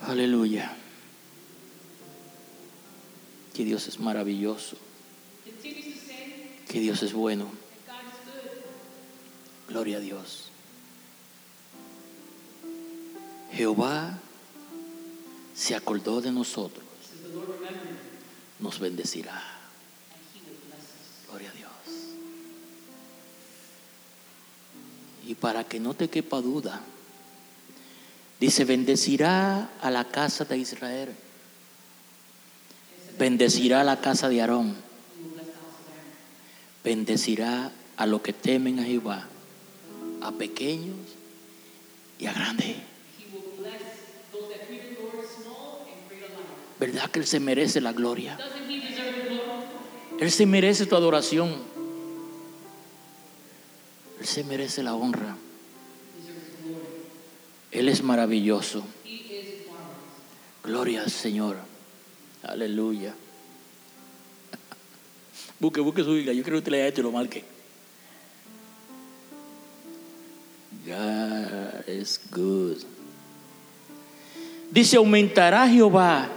Aleluya. 0.02 0.76
Que 3.54 3.64
Dios 3.64 3.88
es 3.88 4.00
maravilloso, 4.00 4.78
que 6.68 6.80
Dios 6.80 7.02
es 7.02 7.14
bueno. 7.14 7.50
that 7.88 7.96
God 7.96 8.12
is 8.12 8.20
good. 8.26 8.62
Gloria 9.68 9.98
a 9.98 10.00
Dios. 10.00 10.50
Jehová 13.52 14.20
se 15.56 15.76
acordó 15.76 16.22
de 16.22 16.32
nosotros, 16.32 16.86
nos 18.60 18.80
bendecirá. 18.80 19.42
Gloria 21.28 21.50
a 21.50 21.54
Dios. 21.54 21.72
Y 25.26 25.36
para 25.36 25.64
que 25.64 25.80
no 25.80 25.94
te 25.94 26.10
quepa 26.10 26.40
duda, 26.42 26.82
dice, 28.40 28.64
bendecirá 28.64 29.72
a 29.82 29.90
la 29.90 30.06
casa 30.06 30.46
de 30.46 30.58
Israel, 30.60 31.16
bendecirá 33.18 33.82
a 33.82 33.84
la 33.84 34.00
casa 34.00 34.30
de 34.30 34.42
Aarón, 34.42 34.76
bendecirá 36.84 37.72
a 37.98 38.06
los 38.06 38.22
que 38.22 38.34
temen 38.34 38.80
a 38.80 38.84
Jehová, 38.84 39.28
a 40.28 40.32
pequeños 40.32 40.98
y 42.20 42.26
a 42.26 42.34
grandes. 42.34 42.76
¿Verdad 46.80 47.10
que 47.10 47.20
Él 47.20 47.26
se 47.26 47.40
merece 47.40 47.82
la 47.82 47.94
gloria? 47.94 48.38
Él 50.20 50.32
se 50.32 50.46
merece 50.46 50.86
tu 50.86 50.96
adoración. 50.96 51.56
Él 54.20 54.26
se 54.28 54.44
merece 54.44 54.84
la 54.84 54.94
honra. 54.96 55.38
Él 57.72 57.90
es 57.90 58.04
maravilloso. 58.04 58.84
Gloria 60.64 61.04
al 61.04 61.12
Señor. 61.12 61.58
Aleluya. 62.44 63.16
Busque, 65.60 65.82
busque 65.82 66.04
su 66.04 66.14
Biblia. 66.14 66.34
Yo 66.34 66.44
creo 66.44 66.56
que 66.56 66.60
usted 66.60 66.72
lea 66.72 66.88
esto 66.88 67.02
y 67.02 67.04
lo 67.04 67.12
marque. 67.12 67.57
God 70.88 71.84
is. 71.88 72.20
Dice, 74.72 74.98
aumentará 74.98 75.68
Jehová 75.68 76.30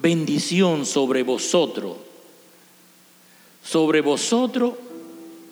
bendición 0.00 0.86
sobre 0.86 1.22
vosotros, 1.22 1.98
sobre 3.62 4.00
vosotros 4.00 4.72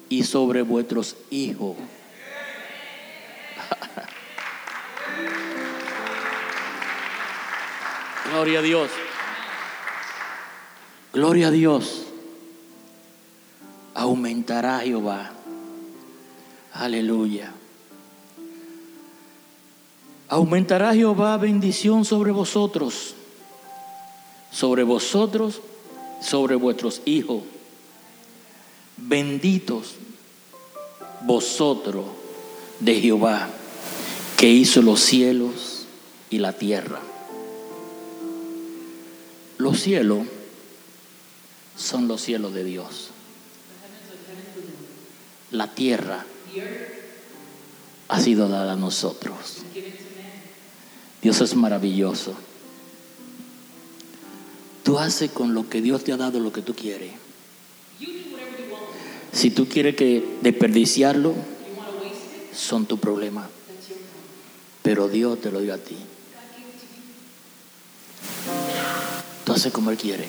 y 0.08 0.24
sobre 0.24 0.62
vuestros 0.62 1.14
hijos. 1.28 1.76
Gloria 8.32 8.60
a 8.60 8.62
Dios. 8.62 8.90
Gloria 11.12 11.48
a 11.48 11.50
Dios. 11.50 12.06
Aumentará 13.94 14.80
Jehová. 14.80 15.32
Aleluya. 16.72 17.52
Aumentará 20.30 20.94
Jehová 20.94 21.36
bendición 21.38 22.04
sobre 22.04 22.30
vosotros, 22.30 23.16
sobre 24.52 24.84
vosotros, 24.84 25.60
sobre 26.22 26.54
vuestros 26.54 27.02
hijos. 27.04 27.42
Benditos 28.96 29.96
vosotros 31.22 32.04
de 32.78 33.00
Jehová, 33.00 33.48
que 34.36 34.48
hizo 34.48 34.82
los 34.82 35.00
cielos 35.00 35.86
y 36.30 36.38
la 36.38 36.52
tierra. 36.52 37.00
Los 39.58 39.80
cielos 39.80 40.28
son 41.76 42.06
los 42.06 42.20
cielos 42.20 42.54
de 42.54 42.62
Dios. 42.62 43.10
La 45.50 45.66
tierra 45.74 46.24
ha 48.06 48.20
sido 48.20 48.48
dada 48.48 48.74
a 48.74 48.76
nosotros. 48.76 49.64
Dios 51.22 51.40
es 51.40 51.54
maravilloso. 51.54 52.34
Tú 54.82 54.98
haces 54.98 55.30
con 55.30 55.54
lo 55.54 55.68
que 55.68 55.82
Dios 55.82 56.04
te 56.04 56.12
ha 56.12 56.16
dado 56.16 56.40
lo 56.40 56.52
que 56.52 56.62
tú 56.62 56.74
quieres. 56.74 57.12
Si 59.32 59.50
tú 59.50 59.68
quieres 59.68 59.94
que 59.94 60.38
desperdiciarlo, 60.40 61.34
son 62.54 62.86
tu 62.86 62.98
problema. 62.98 63.48
Pero 64.82 65.08
Dios 65.08 65.40
te 65.40 65.50
lo 65.50 65.60
dio 65.60 65.74
a 65.74 65.78
ti. 65.78 65.96
Tú 69.44 69.52
haces 69.52 69.72
como 69.72 69.90
Él 69.90 69.96
quiere. 69.96 70.26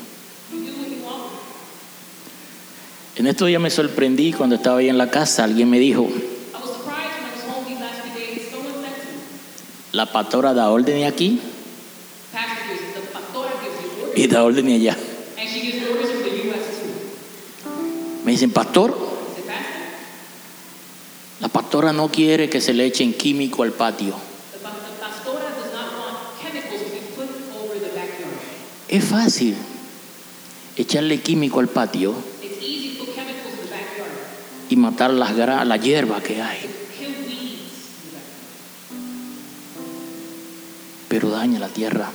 En 3.15 3.27
estos 3.27 3.47
días 3.47 3.61
me 3.61 3.69
sorprendí 3.69 4.33
cuando 4.33 4.55
estaba 4.55 4.79
ahí 4.79 4.89
en 4.89 4.97
la 4.97 5.09
casa. 5.09 5.43
Alguien 5.43 5.69
me 5.69 5.79
dijo, 5.79 6.07
la 9.91 10.11
pastora 10.11 10.53
da 10.53 10.69
orden 10.69 11.05
aquí 11.05 11.39
y 14.15 14.27
da 14.27 14.43
orden 14.43 14.67
allá. 14.67 14.97
Me 18.23 18.31
dicen, 18.31 18.51
pastor, 18.51 18.95
la 21.39 21.47
pastora 21.47 21.91
no 21.91 22.09
quiere 22.09 22.49
que 22.49 22.61
se 22.61 22.73
le 22.73 22.85
echen 22.85 23.13
químico 23.13 23.63
al 23.63 23.71
patio. 23.71 24.15
Es 28.87 29.03
fácil 29.05 29.55
echarle 30.75 31.21
químico 31.21 31.59
al 31.59 31.69
patio 31.69 32.13
y 34.69 34.75
matar 34.75 35.11
las 35.11 35.35
la 35.35 35.77
hierba 35.77 36.21
que 36.21 36.41
hay, 36.41 36.70
daña 41.41 41.57
la 41.57 41.69
tierra. 41.69 42.07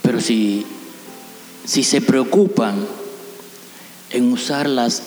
Pero 0.00 0.18
si, 0.18 0.64
si 1.66 1.84
se 1.84 2.00
preocupan 2.00 2.86
en 4.08 4.32
usar 4.32 4.66
las 4.66 5.02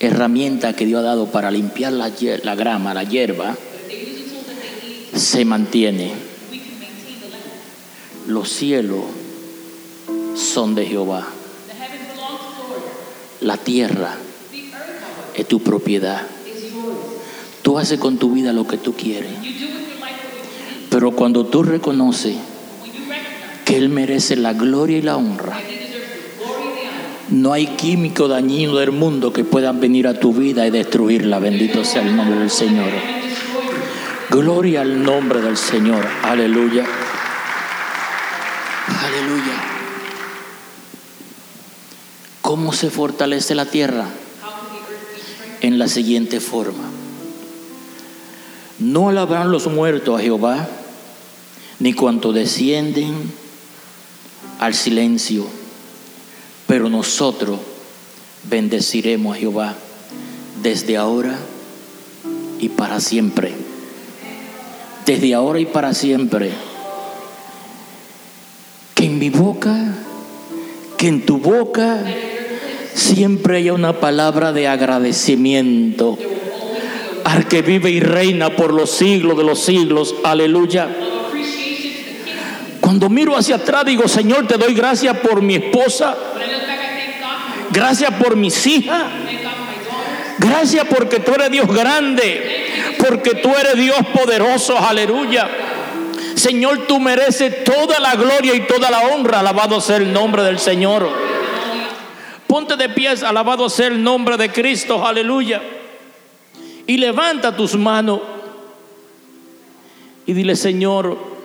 herramientas 0.00 0.74
que 0.74 0.84
Dios 0.84 1.00
ha 1.00 1.04
dado 1.04 1.28
para 1.28 1.50
limpiar 1.50 1.94
la, 1.94 2.12
la 2.44 2.54
grama, 2.56 2.92
la 2.92 3.04
hierba, 3.04 3.56
se 5.16 5.46
mantiene. 5.46 6.12
Los 8.26 8.50
cielos 8.50 9.04
son 10.36 10.74
de 10.74 10.84
Jehová. 10.84 11.26
La 13.40 13.56
tierra 13.56 14.14
es 15.34 15.48
tu 15.48 15.62
propiedad. 15.62 16.20
Tú 17.62 17.78
haces 17.78 17.98
con 17.98 18.18
tu 18.18 18.32
vida 18.32 18.52
lo 18.52 18.66
que 18.66 18.76
tú 18.76 18.92
quieres. 18.92 19.32
Pero 21.00 21.12
cuando 21.12 21.46
tú 21.46 21.62
reconoces 21.62 22.36
que 23.64 23.78
Él 23.78 23.88
merece 23.88 24.36
la 24.36 24.52
gloria 24.52 24.98
y 24.98 25.00
la 25.00 25.16
honra, 25.16 25.58
no 27.30 27.54
hay 27.54 27.68
químico 27.68 28.28
dañino 28.28 28.76
del 28.76 28.92
mundo 28.92 29.32
que 29.32 29.42
puedan 29.42 29.80
venir 29.80 30.06
a 30.06 30.20
tu 30.20 30.34
vida 30.34 30.66
y 30.66 30.70
destruirla. 30.70 31.38
Bendito 31.38 31.86
sea 31.86 32.02
el 32.02 32.14
nombre 32.14 32.40
del 32.40 32.50
Señor. 32.50 32.90
Gloria 34.28 34.82
al 34.82 35.02
nombre 35.02 35.40
del 35.40 35.56
Señor. 35.56 36.06
Aleluya. 36.22 36.84
Aleluya. 39.02 39.54
¿Cómo 42.42 42.74
se 42.74 42.90
fortalece 42.90 43.54
la 43.54 43.64
tierra? 43.64 44.04
En 45.62 45.78
la 45.78 45.88
siguiente 45.88 46.40
forma. 46.40 46.90
No 48.78 49.08
alabarán 49.08 49.50
los 49.50 49.66
muertos 49.66 50.18
a 50.18 50.22
Jehová, 50.22 50.68
ni 51.80 51.94
cuanto 51.94 52.32
descienden 52.32 53.14
al 54.58 54.74
silencio, 54.74 55.46
pero 56.66 56.88
nosotros 56.88 57.58
bendeciremos 58.48 59.36
a 59.36 59.40
Jehová 59.40 59.74
desde 60.62 60.96
ahora 60.96 61.38
y 62.58 62.68
para 62.68 63.00
siempre. 63.00 63.52
Desde 65.06 65.34
ahora 65.34 65.58
y 65.58 65.66
para 65.66 65.94
siempre. 65.94 66.50
Que 68.94 69.06
en 69.06 69.18
mi 69.18 69.30
boca, 69.30 69.96
que 70.98 71.08
en 71.08 71.24
tu 71.24 71.38
boca, 71.38 72.04
siempre 72.94 73.56
haya 73.56 73.72
una 73.72 73.98
palabra 73.98 74.52
de 74.52 74.68
agradecimiento 74.68 76.18
al 77.24 77.48
que 77.48 77.62
vive 77.62 77.90
y 77.90 78.00
reina 78.00 78.54
por 78.56 78.74
los 78.74 78.90
siglos 78.90 79.38
de 79.38 79.44
los 79.44 79.60
siglos. 79.60 80.14
Aleluya. 80.22 80.94
Cuando 82.90 83.08
miro 83.08 83.36
hacia 83.36 83.54
atrás 83.54 83.84
digo, 83.84 84.08
Señor, 84.08 84.48
te 84.48 84.56
doy 84.58 84.74
gracias 84.74 85.16
por 85.18 85.40
mi 85.42 85.54
esposa, 85.54 86.12
gracias 87.70 88.12
por 88.14 88.34
mis 88.34 88.66
hijas, 88.66 89.04
gracias 90.38 90.88
porque 90.88 91.20
tú 91.20 91.32
eres 91.34 91.52
Dios 91.52 91.72
grande, 91.72 92.96
porque 92.98 93.36
tú 93.36 93.50
eres 93.54 93.76
Dios 93.76 93.96
poderoso. 94.12 94.76
Aleluya. 94.76 95.48
Señor, 96.34 96.88
tú 96.88 96.98
mereces 96.98 97.62
toda 97.62 98.00
la 98.00 98.16
gloria 98.16 98.56
y 98.56 98.66
toda 98.66 98.90
la 98.90 99.02
honra. 99.02 99.38
Alabado 99.38 99.80
sea 99.80 99.98
el 99.98 100.12
nombre 100.12 100.42
del 100.42 100.58
Señor. 100.58 101.08
Ponte 102.48 102.74
de 102.74 102.88
pies, 102.88 103.22
alabado 103.22 103.68
sea 103.68 103.86
el 103.86 104.02
nombre 104.02 104.36
de 104.36 104.50
Cristo. 104.50 105.06
Aleluya. 105.06 105.62
Y 106.88 106.96
levanta 106.96 107.56
tus 107.56 107.76
manos 107.76 108.20
y 110.26 110.32
dile, 110.32 110.56
Señor, 110.56 111.39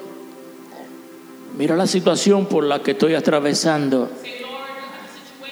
mira 1.58 1.76
la 1.76 1.88
situación 1.88 2.46
por 2.46 2.64
la 2.64 2.82
que 2.82 2.92
estoy 2.92 3.16
atravesando, 3.16 4.10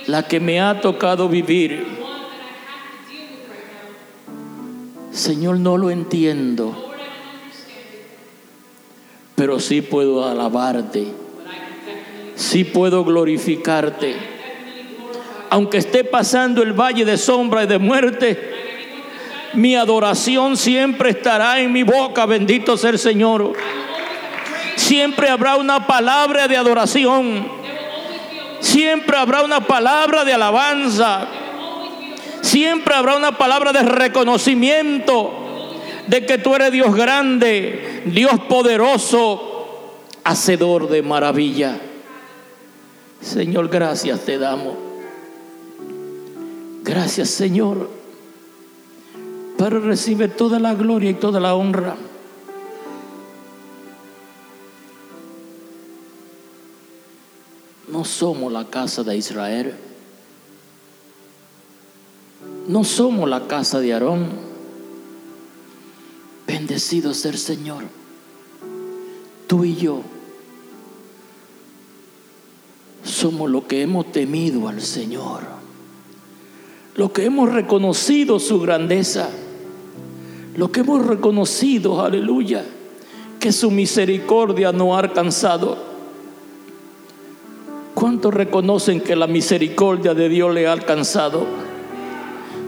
la 0.08 0.24
que 0.28 0.39
me 0.39 0.60
ha 0.60 0.82
tocado 0.82 1.30
vivir. 1.30 1.86
Señor, 5.12 5.60
no 5.60 5.78
lo 5.78 5.92
entiendo, 5.92 6.92
pero 9.36 9.60
sí 9.60 9.82
puedo 9.82 10.28
alabarte, 10.28 11.08
sí 12.36 12.63
puedo 12.63 13.06
glorificarte. 13.06 14.16
Aunque 15.52 15.78
esté 15.78 16.04
pasando 16.04 16.63
el 16.63 16.74
valle 16.74 17.06
de 17.06 17.16
sombra 17.16 17.63
y 17.63 17.68
de 17.68 17.78
muerte, 17.78 18.54
mi 19.54 19.76
adoración 19.76 20.58
siempre 20.58 21.12
estará 21.12 21.60
en 21.60 21.72
mi 21.72 21.84
boca, 21.84 22.26
bendito 22.26 22.76
sea 22.76 22.89
el 22.89 22.98
Señor. 22.98 23.54
Siempre 24.76 25.30
habrá 25.30 25.56
una 25.56 25.88
palabra 25.88 26.48
de 26.48 26.58
adoración. 26.58 27.48
Siempre 28.60 29.18
habrá 29.18 29.44
una 29.44 29.62
palabra 29.68 30.24
de 30.24 30.34
alabanza. 30.34 31.28
Siempre 32.42 32.94
habrá 32.94 33.16
una 33.16 33.38
palabra 33.38 33.72
de 33.74 33.84
reconocimiento 33.84 35.32
de 36.08 36.26
que 36.26 36.38
tú 36.38 36.56
eres 36.56 36.72
Dios 36.72 36.94
grande, 36.96 38.04
Dios 38.06 38.40
poderoso, 38.50 39.96
hacedor 40.24 40.90
de 40.90 41.02
maravilla. 41.02 41.80
Señor, 43.22 43.70
gracias 43.70 44.22
te 44.22 44.38
damos. 44.38 44.76
Gracias, 46.84 47.30
Señor. 47.30 47.90
Padre, 49.58 49.80
recibe 49.80 50.28
toda 50.28 50.60
la 50.60 50.74
gloria 50.74 51.12
y 51.12 51.14
toda 51.14 51.40
la 51.40 51.56
honra. 51.56 51.96
No 57.93 58.03
somos 58.03 58.51
la 58.51 58.65
casa 58.71 59.03
de 59.03 59.15
Israel. 59.15 59.75
No 62.67 62.84
somos 62.84 63.29
la 63.29 63.45
casa 63.45 63.79
de 63.79 63.93
Aarón. 63.93 64.29
Bendecido 66.47 67.13
ser 67.13 67.38
Señor. 67.38 67.84
Tú 69.45 69.63
y 69.63 69.75
yo 69.75 70.01
somos 73.03 73.47
lo 73.51 73.67
que 73.67 73.84
hemos 73.84 74.12
temido 74.12 74.67
al 74.67 74.82
Señor. 74.82 75.43
Lo 76.95 77.13
que 77.13 77.25
hemos 77.25 77.53
reconocido 77.53 78.39
su 78.39 78.60
grandeza. 78.60 79.29
Lo 80.56 80.71
que 80.71 80.79
hemos 80.79 81.06
reconocido, 81.06 82.01
aleluya, 82.01 82.65
que 83.39 83.51
su 83.51 83.69
misericordia 83.69 84.71
no 84.71 84.95
ha 84.95 84.99
alcanzado. 84.99 85.92
¿Cuántos 88.04 88.34
reconocen 88.34 89.00
que 89.00 89.16
la 89.16 89.28
misericordia 89.28 90.13
de 90.13 90.28
Dios 90.28 90.54
le 90.54 90.68
ha 90.68 90.74
alcanzado? 90.74 91.46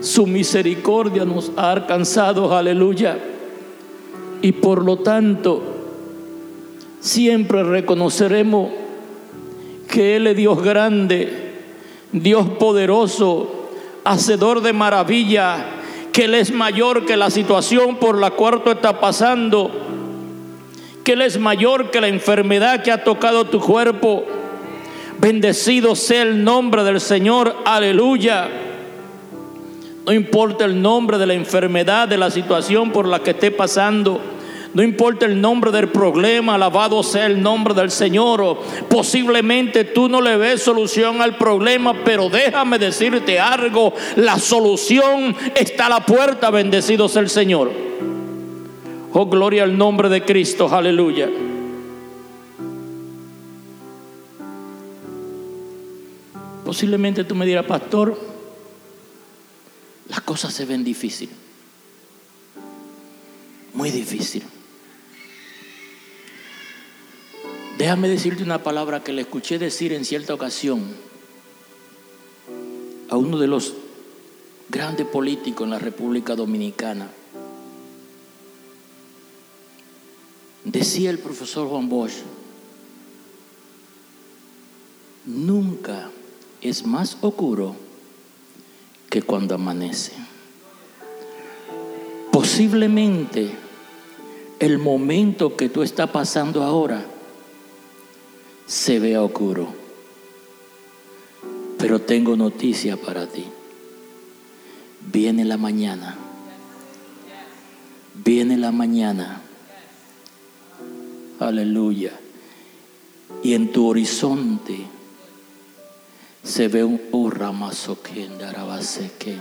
Su 0.00 0.26
misericordia 0.26 1.26
nos 1.26 1.52
ha 1.58 1.72
alcanzado, 1.72 2.56
aleluya. 2.56 3.18
Y 4.40 4.52
por 4.52 4.82
lo 4.82 5.00
tanto, 5.00 5.62
siempre 7.00 7.62
reconoceremos 7.64 8.70
que 9.86 10.16
Él 10.16 10.28
es 10.28 10.38
Dios 10.38 10.62
grande, 10.62 11.52
Dios 12.12 12.48
poderoso, 12.58 13.68
hacedor 14.04 14.62
de 14.62 14.72
maravilla, 14.72 15.66
que 16.14 16.24
Él 16.24 16.34
es 16.34 16.50
mayor 16.50 17.04
que 17.04 17.18
la 17.18 17.28
situación 17.28 17.96
por 17.96 18.18
la 18.18 18.30
cual 18.30 18.62
tú 18.64 18.70
estás 18.70 18.94
pasando, 18.94 19.70
que 21.04 21.12
Él 21.12 21.20
es 21.20 21.38
mayor 21.38 21.90
que 21.90 22.00
la 22.00 22.08
enfermedad 22.08 22.82
que 22.82 22.90
ha 22.90 23.04
tocado 23.04 23.44
tu 23.44 23.60
cuerpo, 23.60 24.24
Bendecido 25.18 25.96
sea 25.96 26.22
el 26.22 26.44
nombre 26.44 26.84
del 26.84 27.00
Señor. 27.00 27.54
Aleluya. 27.64 28.48
No 30.06 30.12
importa 30.12 30.64
el 30.64 30.80
nombre 30.80 31.18
de 31.18 31.26
la 31.26 31.34
enfermedad, 31.34 32.06
de 32.06 32.16
la 32.16 32.30
situación 32.30 32.92
por 32.92 33.08
la 33.08 33.20
que 33.20 33.30
esté 33.30 33.50
pasando. 33.50 34.20
No 34.72 34.82
importa 34.82 35.24
el 35.24 35.40
nombre 35.40 35.72
del 35.72 35.88
problema, 35.88 36.54
alabado 36.54 37.02
sea 37.02 37.26
el 37.26 37.42
nombre 37.42 37.72
del 37.72 37.90
Señor. 37.90 38.58
Posiblemente 38.90 39.84
tú 39.84 40.08
no 40.08 40.20
le 40.20 40.36
ves 40.36 40.62
solución 40.62 41.22
al 41.22 41.36
problema, 41.36 41.94
pero 42.04 42.28
déjame 42.28 42.78
decirte 42.78 43.40
algo. 43.40 43.94
La 44.16 44.38
solución 44.38 45.34
está 45.54 45.86
a 45.86 45.88
la 45.88 46.00
puerta, 46.00 46.50
bendecido 46.50 47.08
sea 47.08 47.22
el 47.22 47.30
Señor. 47.30 47.72
Oh, 49.12 49.26
gloria 49.26 49.62
al 49.62 49.78
nombre 49.78 50.10
de 50.10 50.22
Cristo, 50.22 50.68
aleluya. 50.70 51.30
Posiblemente 56.66 57.22
tú 57.22 57.36
me 57.36 57.46
dirás, 57.46 57.64
pastor, 57.64 58.20
las 60.08 60.20
cosas 60.22 60.52
se 60.52 60.64
ven 60.64 60.82
difícil. 60.82 61.30
Muy 63.72 63.92
difícil. 63.92 64.42
Déjame 67.78 68.08
decirte 68.08 68.42
una 68.42 68.64
palabra 68.64 69.04
que 69.04 69.12
le 69.12 69.22
escuché 69.22 69.60
decir 69.60 69.92
en 69.92 70.04
cierta 70.04 70.34
ocasión 70.34 70.82
a 73.10 73.16
uno 73.16 73.38
de 73.38 73.46
los 73.46 73.74
grandes 74.68 75.06
políticos 75.06 75.66
en 75.66 75.70
la 75.70 75.78
República 75.78 76.34
Dominicana. 76.34 77.08
Decía 80.64 81.10
el 81.10 81.20
profesor 81.20 81.68
Juan 81.68 81.88
Bosch, 81.88 82.24
nunca 85.26 86.10
es 86.68 86.86
más 86.86 87.16
oscuro 87.20 87.74
que 89.10 89.22
cuando 89.22 89.54
amanece. 89.54 90.12
Posiblemente 92.32 93.50
el 94.58 94.78
momento 94.78 95.56
que 95.56 95.68
tú 95.68 95.82
estás 95.82 96.10
pasando 96.10 96.62
ahora 96.62 97.04
se 98.66 98.98
vea 98.98 99.22
oscuro, 99.22 99.68
pero 101.78 102.00
tengo 102.00 102.36
noticia 102.36 102.96
para 102.96 103.26
ti. 103.26 103.44
Viene 105.12 105.44
la 105.44 105.56
mañana, 105.56 106.16
viene 108.24 108.56
la 108.56 108.72
mañana, 108.72 109.40
aleluya, 111.38 112.12
y 113.42 113.54
en 113.54 113.70
tu 113.70 113.88
horizonte 113.88 114.95
se 116.42 116.68
ve 116.68 116.84
un 116.84 117.00
uramazoken 117.12 118.38
darabaseken. 118.38 119.40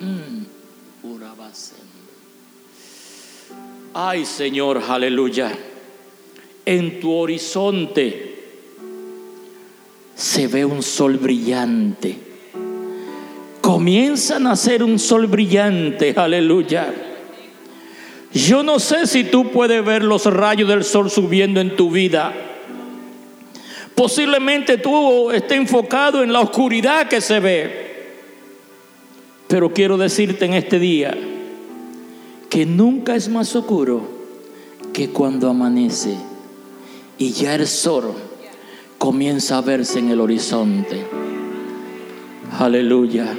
Mm. 0.00 0.44
Ay 3.94 4.24
Señor, 4.24 4.82
aleluya. 4.88 5.52
En 6.66 6.98
tu 7.00 7.12
horizonte 7.12 8.34
se 10.16 10.48
ve 10.48 10.64
un 10.64 10.82
sol 10.82 11.16
brillante. 11.18 12.18
Comienza 13.60 14.36
a 14.36 14.40
nacer 14.40 14.82
un 14.82 14.98
sol 14.98 15.28
brillante, 15.28 16.12
aleluya. 16.16 16.92
Yo 18.32 18.64
no 18.64 18.80
sé 18.80 19.06
si 19.06 19.22
tú 19.22 19.52
puedes 19.52 19.84
ver 19.84 20.02
los 20.02 20.26
rayos 20.26 20.68
del 20.68 20.82
sol 20.82 21.08
subiendo 21.08 21.60
en 21.60 21.76
tu 21.76 21.90
vida. 21.90 22.34
Posiblemente 23.94 24.78
tú 24.78 25.30
estés 25.30 25.58
enfocado 25.58 26.22
en 26.22 26.32
la 26.32 26.40
oscuridad 26.40 27.08
que 27.08 27.20
se 27.20 27.40
ve. 27.40 27.84
Pero 29.46 29.72
quiero 29.72 29.96
decirte 29.96 30.46
en 30.46 30.54
este 30.54 30.78
día 30.78 31.16
que 32.50 32.66
nunca 32.66 33.14
es 33.14 33.28
más 33.28 33.54
oscuro 33.54 34.02
que 34.92 35.10
cuando 35.10 35.48
amanece 35.48 36.16
y 37.18 37.30
ya 37.32 37.54
el 37.54 37.66
sol 37.66 38.14
comienza 38.98 39.58
a 39.58 39.60
verse 39.60 39.98
en 39.98 40.10
el 40.10 40.20
horizonte. 40.20 41.04
Aleluya. 42.58 43.34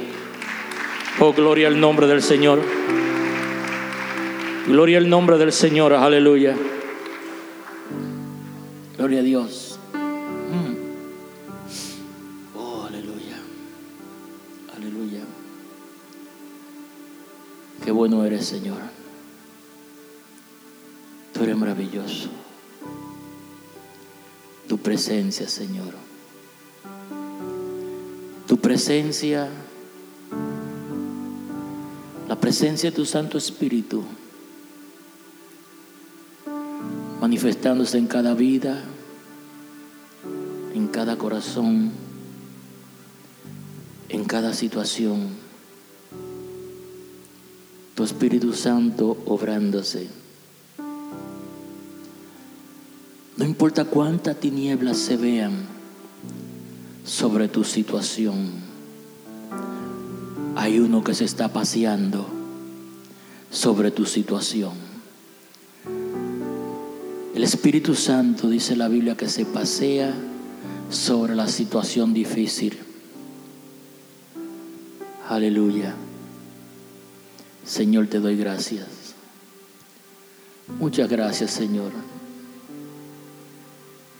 Oh, 1.18 1.32
gloria 1.32 1.68
al 1.68 1.80
nombre 1.80 2.06
del 2.06 2.22
Señor. 2.22 2.62
Gloria 4.66 4.98
al 4.98 5.08
nombre 5.08 5.38
del 5.38 5.52
Señor. 5.52 5.94
Aleluya. 5.94 6.54
Gloria 8.96 9.20
a 9.20 9.22
Dios. 9.22 9.65
Qué 17.86 17.92
bueno 17.92 18.24
eres, 18.24 18.44
Señor. 18.44 18.78
Tú 21.32 21.44
eres 21.44 21.56
maravilloso. 21.56 22.28
Tu 24.66 24.76
presencia, 24.76 25.48
Señor. 25.48 25.94
Tu 28.48 28.58
presencia. 28.58 29.48
La 32.26 32.34
presencia 32.40 32.90
de 32.90 32.96
tu 32.96 33.04
Santo 33.04 33.38
Espíritu. 33.38 34.02
Manifestándose 37.20 37.98
en 37.98 38.08
cada 38.08 38.34
vida. 38.34 38.82
En 40.74 40.88
cada 40.88 41.16
corazón. 41.16 41.92
En 44.08 44.24
cada 44.24 44.54
situación. 44.54 45.45
Tu 47.96 48.04
Espíritu 48.04 48.52
Santo 48.52 49.16
obrándose. 49.24 50.06
No 53.38 53.44
importa 53.46 53.86
cuántas 53.86 54.38
tinieblas 54.38 54.98
se 54.98 55.16
vean 55.16 55.64
sobre 57.06 57.48
tu 57.48 57.64
situación, 57.64 58.50
hay 60.56 60.78
uno 60.78 61.02
que 61.02 61.14
se 61.14 61.24
está 61.24 61.54
paseando 61.54 62.26
sobre 63.50 63.90
tu 63.90 64.04
situación. 64.04 64.74
El 67.34 67.42
Espíritu 67.42 67.94
Santo 67.94 68.50
dice 68.50 68.76
la 68.76 68.88
Biblia 68.88 69.16
que 69.16 69.30
se 69.30 69.46
pasea 69.46 70.14
sobre 70.90 71.34
la 71.34 71.48
situación 71.48 72.12
difícil. 72.12 72.76
Aleluya. 75.30 75.94
Señor, 77.66 78.06
te 78.06 78.20
doy 78.20 78.36
gracias. 78.36 78.86
Muchas 80.78 81.08
gracias, 81.08 81.50
Señor. 81.50 81.92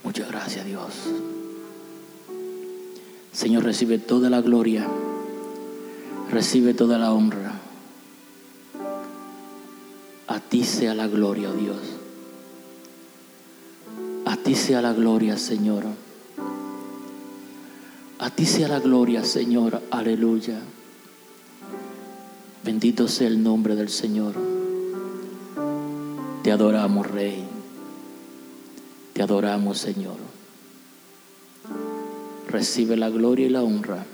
Muchas 0.03 0.27
gracias, 0.29 0.65
Dios. 0.65 0.93
Señor, 3.31 3.63
recibe 3.63 3.99
toda 3.99 4.29
la 4.29 4.41
gloria. 4.41 4.87
Recibe 6.31 6.73
toda 6.73 6.97
la 6.97 7.13
honra. 7.13 7.53
A 10.27 10.39
ti 10.41 10.63
sea 10.63 10.93
la 10.93 11.07
gloria, 11.07 11.49
oh 11.49 11.53
Dios. 11.53 11.77
A 14.25 14.35
ti 14.35 14.55
sea 14.55 14.81
la 14.81 14.91
gloria, 14.91 15.37
Señor. 15.37 15.85
A 18.19 18.29
ti 18.29 18.45
sea 18.45 18.67
la 18.67 18.79
gloria, 18.79 19.23
Señor. 19.23 19.81
Aleluya. 19.89 20.59
Bendito 22.67 23.07
sea 23.07 23.29
el 23.29 23.41
nombre 23.41 23.77
del 23.77 23.87
Señor. 23.87 24.33
Te 26.43 26.51
adoramos, 26.51 27.07
Rey. 27.07 27.45
Te 29.13 29.23
adoramos, 29.23 29.77
Señor. 29.77 30.17
Recibe 32.49 32.97
la 32.97 33.09
gloria 33.09 33.45
y 33.45 33.49
la 33.51 33.63
honra 33.63 34.05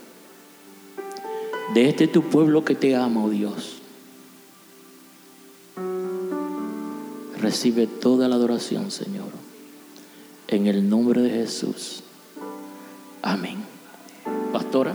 de 1.74 1.90
este 1.90 2.08
tu 2.08 2.30
pueblo 2.30 2.64
que 2.64 2.76
te 2.76 2.96
ama, 2.96 3.24
oh 3.24 3.30
Dios. 3.32 3.82
Recibe 7.42 7.88
toda 7.88 8.30
la 8.30 8.36
adoración, 8.36 8.92
Señor. 8.92 9.32
En 10.48 10.68
el 10.68 10.88
nombre 10.88 11.24
de 11.24 11.32
Jesús. 11.32 12.04
Amén. 13.24 13.58
Pastora. 14.52 14.94